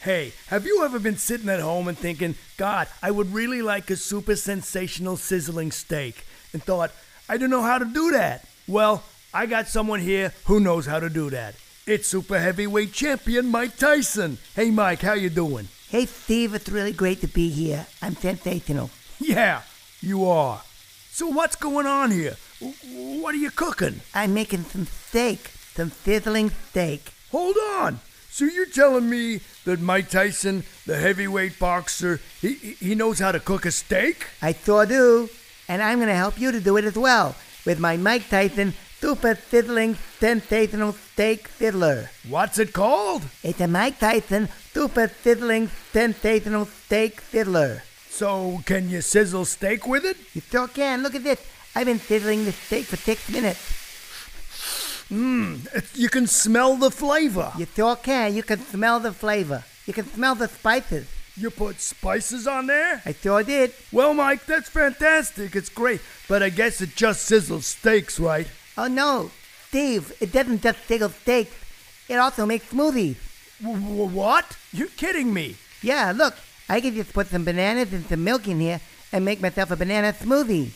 Hey, 0.06 0.34
have 0.46 0.66
you 0.66 0.84
ever 0.84 1.00
been 1.00 1.16
sitting 1.16 1.48
at 1.48 1.58
home 1.58 1.88
and 1.88 1.98
thinking, 1.98 2.36
God, 2.56 2.86
I 3.02 3.10
would 3.10 3.34
really 3.34 3.60
like 3.60 3.90
a 3.90 3.96
super 3.96 4.36
sensational 4.36 5.16
sizzling 5.16 5.72
steak, 5.72 6.24
and 6.52 6.62
thought, 6.62 6.92
I 7.28 7.38
don't 7.38 7.50
know 7.50 7.64
how 7.64 7.78
to 7.78 7.84
do 7.84 8.12
that? 8.12 8.46
Well, 8.68 9.02
I 9.34 9.46
got 9.46 9.66
someone 9.66 9.98
here 9.98 10.32
who 10.44 10.60
knows 10.60 10.86
how 10.86 11.00
to 11.00 11.10
do 11.10 11.30
that. 11.30 11.56
It's 11.88 12.06
super 12.06 12.38
heavyweight 12.38 12.92
champion 12.92 13.48
Mike 13.48 13.78
Tyson. 13.78 14.38
Hey, 14.54 14.70
Mike, 14.70 15.00
how 15.00 15.14
you 15.14 15.28
doing? 15.28 15.66
Hey, 15.88 16.06
Steve, 16.06 16.54
it's 16.54 16.68
really 16.68 16.92
great 16.92 17.20
to 17.22 17.26
be 17.26 17.48
here. 17.48 17.88
I'm 18.00 18.14
sensational. 18.14 18.90
Yeah, 19.18 19.62
you 20.00 20.28
are. 20.28 20.62
So 21.10 21.26
what's 21.26 21.56
going 21.56 21.86
on 21.86 22.12
here? 22.12 22.36
What 22.60 23.34
are 23.34 23.38
you 23.38 23.50
cooking? 23.50 24.02
I'm 24.14 24.34
making 24.34 24.62
some 24.62 24.86
steak, 24.86 25.48
some 25.74 25.90
sizzling 25.90 26.50
steak. 26.70 27.12
Hold 27.32 27.56
on. 27.56 27.98
So 28.36 28.44
you're 28.44 28.66
telling 28.66 29.08
me 29.08 29.40
that 29.64 29.80
Mike 29.80 30.10
Tyson, 30.10 30.64
the 30.84 30.98
heavyweight 30.98 31.58
boxer, 31.58 32.20
he 32.42 32.76
he 32.78 32.94
knows 32.94 33.18
how 33.18 33.32
to 33.32 33.40
cook 33.40 33.64
a 33.64 33.70
steak? 33.70 34.26
I 34.42 34.52
sure 34.52 34.84
do. 34.84 35.30
And 35.70 35.80
I'm 35.82 35.96
going 35.96 36.12
to 36.12 36.22
help 36.24 36.38
you 36.38 36.52
to 36.52 36.60
do 36.60 36.76
it 36.76 36.84
as 36.84 36.96
well 36.96 37.34
with 37.64 37.80
my 37.80 37.96
Mike 37.96 38.28
Tyson 38.28 38.74
Super 39.00 39.36
Sizzling 39.36 39.96
Sensational 40.20 40.92
Steak 40.92 41.48
Sizzler. 41.48 42.10
What's 42.28 42.58
it 42.58 42.74
called? 42.74 43.22
It's 43.42 43.62
a 43.62 43.68
Mike 43.68 43.98
Tyson 43.98 44.50
Super 44.74 45.08
Sizzling 45.08 45.70
Sensational 45.94 46.66
Steak 46.66 47.22
Sizzler. 47.32 47.80
So 48.10 48.60
can 48.66 48.90
you 48.90 49.00
sizzle 49.00 49.46
steak 49.46 49.86
with 49.86 50.04
it? 50.04 50.18
You 50.34 50.42
sure 50.42 50.68
can. 50.68 51.02
Look 51.02 51.14
at 51.14 51.24
this. 51.24 51.40
I've 51.74 51.86
been 51.86 52.00
sizzling 52.00 52.44
this 52.44 52.56
steak 52.56 52.84
for 52.84 52.96
six 52.96 53.30
minutes. 53.30 53.85
Mmm, 55.10 55.96
you 55.96 56.08
can 56.08 56.26
smell 56.26 56.76
the 56.76 56.90
flavor. 56.90 57.52
You 57.56 57.66
sure 57.74 57.92
eh? 57.92 58.02
can. 58.02 58.34
You 58.34 58.42
can 58.42 58.60
smell 58.60 58.98
the 58.98 59.12
flavor. 59.12 59.64
You 59.86 59.92
can 59.92 60.06
smell 60.06 60.34
the 60.34 60.48
spices. 60.48 61.06
You 61.36 61.50
put 61.50 61.80
spices 61.80 62.46
on 62.46 62.66
there? 62.66 63.02
I 63.04 63.12
sure 63.12 63.42
did. 63.42 63.72
Well, 63.92 64.14
Mike, 64.14 64.46
that's 64.46 64.68
fantastic. 64.68 65.54
It's 65.54 65.68
great. 65.68 66.00
But 66.28 66.42
I 66.42 66.48
guess 66.48 66.80
it 66.80 66.96
just 66.96 67.30
sizzles 67.30 67.64
steaks, 67.64 68.18
right? 68.18 68.48
Oh 68.78 68.88
no, 68.88 69.30
Steve, 69.68 70.12
it 70.20 70.32
doesn't 70.32 70.62
just 70.62 70.84
sizzle 70.86 71.10
steaks. 71.10 71.54
It 72.08 72.16
also 72.16 72.46
makes 72.46 72.66
smoothies. 72.70 73.16
W- 73.62 74.08
what? 74.08 74.56
You're 74.72 74.88
kidding 74.88 75.32
me. 75.32 75.56
Yeah, 75.82 76.12
look, 76.16 76.34
I 76.68 76.80
could 76.80 76.94
just 76.94 77.12
put 77.12 77.28
some 77.28 77.44
bananas 77.44 77.92
and 77.92 78.06
some 78.06 78.24
milk 78.24 78.48
in 78.48 78.58
here 78.60 78.80
and 79.12 79.24
make 79.24 79.40
myself 79.40 79.70
a 79.70 79.76
banana 79.76 80.12
smoothie. 80.12 80.70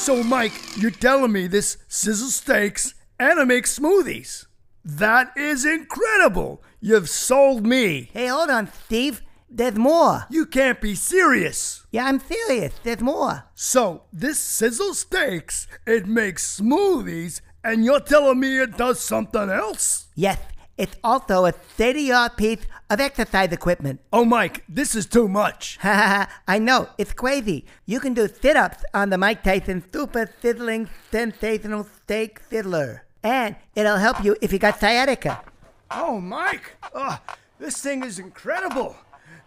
So, 0.00 0.22
Mike, 0.22 0.54
you're 0.78 0.90
telling 0.90 1.30
me 1.30 1.46
this 1.46 1.76
sizzle 1.86 2.30
steaks 2.30 2.94
and 3.18 3.38
I 3.38 3.44
make 3.44 3.66
smoothies? 3.66 4.46
That 4.82 5.30
is 5.36 5.66
incredible. 5.66 6.62
You've 6.80 7.10
sold 7.10 7.66
me. 7.66 8.08
Hey, 8.14 8.28
hold 8.28 8.48
on, 8.48 8.72
Steve. 8.86 9.20
There's 9.50 9.76
more. 9.76 10.24
You 10.30 10.46
can't 10.46 10.80
be 10.80 10.94
serious. 10.94 11.84
Yeah, 11.90 12.06
I'm 12.06 12.18
serious. 12.18 12.72
There's 12.82 13.02
more. 13.02 13.44
So, 13.54 14.04
this 14.10 14.38
sizzle 14.38 14.94
steaks, 14.94 15.68
it 15.86 16.06
makes 16.06 16.60
smoothies, 16.60 17.42
and 17.62 17.84
you're 17.84 18.00
telling 18.00 18.40
me 18.40 18.58
it 18.58 18.78
does 18.78 19.00
something 19.00 19.50
else? 19.50 20.06
Yes, 20.14 20.38
it's 20.76 20.96
also 21.04 21.44
a 21.44 21.52
state 21.74 21.96
of 21.96 22.02
the 22.02 22.12
art 22.12 22.36
piece 22.36 22.66
of 22.88 23.00
exercise 23.00 23.52
equipment. 23.52 24.00
Oh, 24.12 24.24
Mike, 24.24 24.64
this 24.68 24.94
is 24.94 25.06
too 25.06 25.28
much. 25.28 25.78
Ha 25.82 25.92
ha 25.92 26.06
ha, 26.08 26.40
I 26.48 26.58
know, 26.58 26.88
it's 26.98 27.12
crazy. 27.12 27.66
You 27.86 28.00
can 28.00 28.14
do 28.14 28.28
sit 28.28 28.56
ups 28.56 28.84
on 28.94 29.10
the 29.10 29.18
Mike 29.18 29.42
Tyson 29.42 29.84
Super 29.92 30.30
Sizzling 30.40 30.88
Sensational 31.10 31.84
Steak 31.84 32.40
Sizzler. 32.50 33.00
And 33.22 33.56
it'll 33.74 33.98
help 33.98 34.24
you 34.24 34.36
if 34.40 34.52
you 34.52 34.58
got 34.58 34.80
sciatica. 34.80 35.42
Oh, 35.90 36.20
Mike, 36.20 36.76
oh, 36.94 37.18
this 37.58 37.80
thing 37.82 38.04
is 38.04 38.18
incredible. 38.18 38.96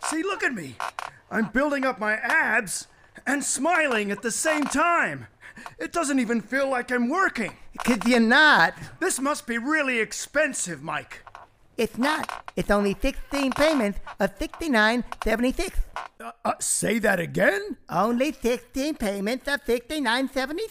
See, 0.06 0.22
look 0.22 0.44
at 0.44 0.54
me. 0.54 0.76
I'm 1.32 1.50
building 1.50 1.86
up 1.86 2.00
my 2.00 2.14
abs 2.14 2.88
and 3.26 3.44
smiling 3.44 4.12
at 4.12 4.22
the 4.22 4.32
same 4.32 4.66
time. 4.66 5.28
It 5.80 5.92
doesn't 5.92 6.20
even 6.20 6.42
feel 6.42 6.70
like 6.70 6.92
I'm 6.92 7.10
working. 7.10 7.54
Because 7.74 8.00
you're 8.06 8.20
not. 8.20 8.74
This 9.00 9.20
must 9.20 9.48
be 9.48 9.58
really 9.58 10.00
expensive, 10.00 10.84
Mike. 10.84 11.24
It's 11.78 11.98
not. 11.98 12.52
It's 12.56 12.70
only 12.70 12.96
16 13.02 13.52
payments 13.54 14.00
of 14.20 14.38
69.76. 14.38 15.74
Uh, 16.20 16.32
uh, 16.46 16.54
say 16.60 17.00
that 17.00 17.20
again? 17.20 17.78
Only 17.90 18.32
16 18.32 18.96
payments 18.96 19.48
of 19.48 19.64
69.76. 19.66 20.70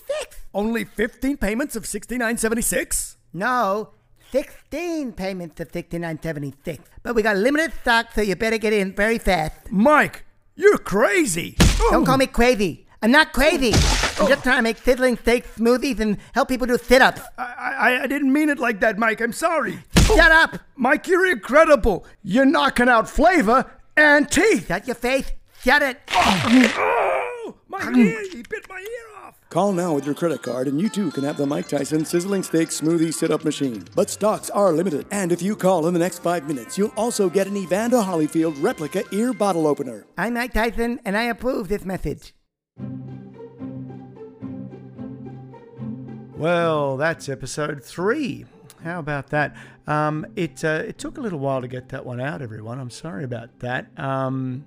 Only 0.54 0.84
15 0.84 1.36
payments 1.38 1.74
of 1.74 1.84
69.76? 1.84 3.16
No, 3.32 3.90
16 4.30 5.12
payments 5.12 5.60
of 5.60 5.72
69.76. 5.72 6.78
But 7.02 7.14
we 7.16 7.22
got 7.22 7.36
limited 7.36 7.72
stock, 7.80 8.12
so 8.14 8.20
you 8.20 8.36
better 8.36 8.58
get 8.58 8.72
in 8.72 8.94
very 8.94 9.18
fast. 9.18 9.70
Mike, 9.70 10.24
you're 10.54 10.78
crazy. 10.78 11.56
Don't 11.90 12.04
call 12.04 12.16
me 12.18 12.26
crazy. 12.26 12.81
I'm 13.02 13.10
not 13.10 13.32
crazy. 13.32 13.72
Oh. 13.74 14.16
I'm 14.20 14.28
just 14.28 14.44
trying 14.44 14.58
to 14.58 14.62
make 14.62 14.76
sizzling 14.76 15.16
steak 15.16 15.44
smoothies 15.56 15.98
and 15.98 16.18
help 16.34 16.48
people 16.48 16.68
do 16.68 16.78
sit 16.78 17.02
ups. 17.02 17.20
I, 17.36 17.42
I, 17.42 18.02
I 18.02 18.06
didn't 18.06 18.32
mean 18.32 18.48
it 18.48 18.60
like 18.60 18.78
that, 18.80 18.96
Mike. 18.96 19.20
I'm 19.20 19.32
sorry. 19.32 19.78
Shut 20.06 20.30
oh, 20.30 20.42
up. 20.44 20.60
Mike, 20.76 21.08
you're 21.08 21.26
incredible. 21.26 22.06
You're 22.22 22.44
knocking 22.44 22.88
out 22.88 23.08
flavor 23.08 23.68
and 23.96 24.30
teeth. 24.30 24.68
Shut 24.68 24.86
your 24.86 24.94
face. 24.94 25.32
Shut 25.64 25.82
it. 25.82 25.98
Oh, 26.12 27.56
my 27.68 27.92
ear. 27.96 28.22
He 28.30 28.42
bit 28.48 28.68
my 28.68 28.78
ear 28.78 29.24
off. 29.24 29.40
Call 29.50 29.72
now 29.72 29.94
with 29.94 30.06
your 30.06 30.14
credit 30.14 30.42
card 30.42 30.68
and 30.68 30.80
you 30.80 30.88
too 30.88 31.10
can 31.10 31.24
have 31.24 31.36
the 31.36 31.46
Mike 31.46 31.68
Tyson 31.68 32.04
Sizzling 32.04 32.44
Steak 32.44 32.68
Smoothie 32.68 33.12
Sit 33.12 33.32
Up 33.32 33.44
Machine. 33.44 33.84
But 33.96 34.10
stocks 34.10 34.48
are 34.50 34.72
limited. 34.72 35.06
And 35.10 35.32
if 35.32 35.42
you 35.42 35.56
call 35.56 35.88
in 35.88 35.94
the 35.94 36.00
next 36.00 36.20
five 36.20 36.46
minutes, 36.46 36.78
you'll 36.78 36.94
also 36.96 37.28
get 37.28 37.48
an 37.48 37.56
Evander 37.56 37.98
Holyfield 37.98 38.62
replica 38.62 39.02
ear 39.10 39.32
bottle 39.32 39.66
opener. 39.66 40.06
I'm 40.16 40.34
Mike 40.34 40.52
Tyson, 40.52 41.00
and 41.04 41.16
I 41.16 41.24
approve 41.24 41.68
this 41.68 41.84
message. 41.84 42.32
Well, 46.42 46.96
that's 46.96 47.28
episode 47.28 47.84
three. 47.84 48.46
How 48.82 48.98
about 48.98 49.28
that? 49.28 49.54
Um, 49.86 50.26
it 50.34 50.64
uh, 50.64 50.82
it 50.88 50.98
took 50.98 51.16
a 51.16 51.20
little 51.20 51.38
while 51.38 51.60
to 51.60 51.68
get 51.68 51.90
that 51.90 52.04
one 52.04 52.20
out, 52.20 52.42
everyone. 52.42 52.80
I'm 52.80 52.90
sorry 52.90 53.22
about 53.22 53.60
that. 53.60 53.86
Um, 53.96 54.64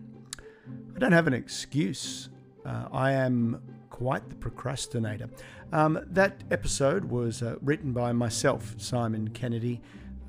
I 0.96 1.00
don't 1.00 1.12
have 1.12 1.28
an 1.28 1.34
excuse. 1.34 2.30
Uh, 2.66 2.86
I 2.94 3.12
am 3.12 3.62
quite 3.90 4.30
the 4.30 4.36
procrastinator. 4.36 5.30
Um, 5.74 6.00
that 6.12 6.46
episode 6.50 7.04
was 7.04 7.44
uh, 7.44 7.58
written 7.62 7.92
by 7.92 8.14
myself, 8.14 8.76
Simon 8.78 9.28
Kennedy, 9.32 9.82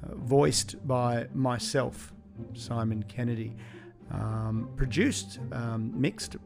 uh, 0.03 0.17
voiced 0.17 0.85
by 0.89 1.29
myself, 1.33 2.12
Simon 2.55 3.05
Kennedy, 3.05 3.55
um, 4.11 4.69
produced, 4.75 5.39
um, 5.53 5.93
mixed 5.95 6.37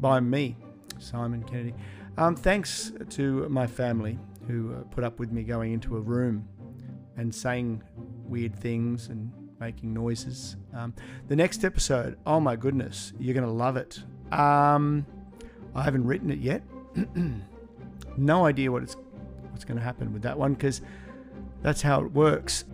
by 0.00 0.20
me, 0.20 0.56
Simon 0.98 1.42
Kennedy. 1.42 1.74
Um, 2.18 2.34
thanks 2.34 2.92
to 3.10 3.48
my 3.48 3.66
family 3.66 4.18
who 4.46 4.74
uh, 4.74 4.82
put 4.84 5.04
up 5.04 5.18
with 5.18 5.32
me 5.32 5.42
going 5.42 5.72
into 5.72 5.96
a 5.96 6.00
room 6.00 6.48
and 7.16 7.34
saying 7.34 7.82
weird 8.26 8.54
things 8.54 9.08
and 9.08 9.30
making 9.60 9.92
noises. 9.92 10.56
Um, 10.74 10.94
the 11.28 11.36
next 11.36 11.64
episode, 11.64 12.18
oh 12.26 12.40
my 12.40 12.56
goodness, 12.56 13.12
you're 13.18 13.34
going 13.34 13.46
to 13.46 13.52
love 13.52 13.76
it. 13.76 14.02
Um, 14.32 15.06
I 15.74 15.82
haven't 15.82 16.06
written 16.06 16.30
it 16.30 16.38
yet. 16.38 16.62
no 18.16 18.46
idea 18.46 18.70
what 18.70 18.82
it's 18.82 18.96
what's 19.50 19.64
going 19.64 19.78
to 19.78 19.84
happen 19.84 20.12
with 20.12 20.22
that 20.22 20.38
one 20.38 20.54
because 20.54 20.82
that's 21.62 21.82
how 21.82 22.02
it 22.02 22.12
works. 22.12 22.64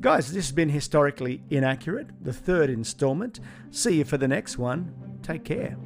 Guys, 0.00 0.32
this 0.32 0.46
has 0.46 0.52
been 0.52 0.68
historically 0.68 1.42
inaccurate, 1.50 2.08
the 2.20 2.32
third 2.32 2.68
installment. 2.70 3.38
See 3.70 3.98
you 3.98 4.04
for 4.04 4.16
the 4.16 4.26
next 4.26 4.58
one. 4.58 4.92
Take 5.22 5.44
care. 5.44 5.76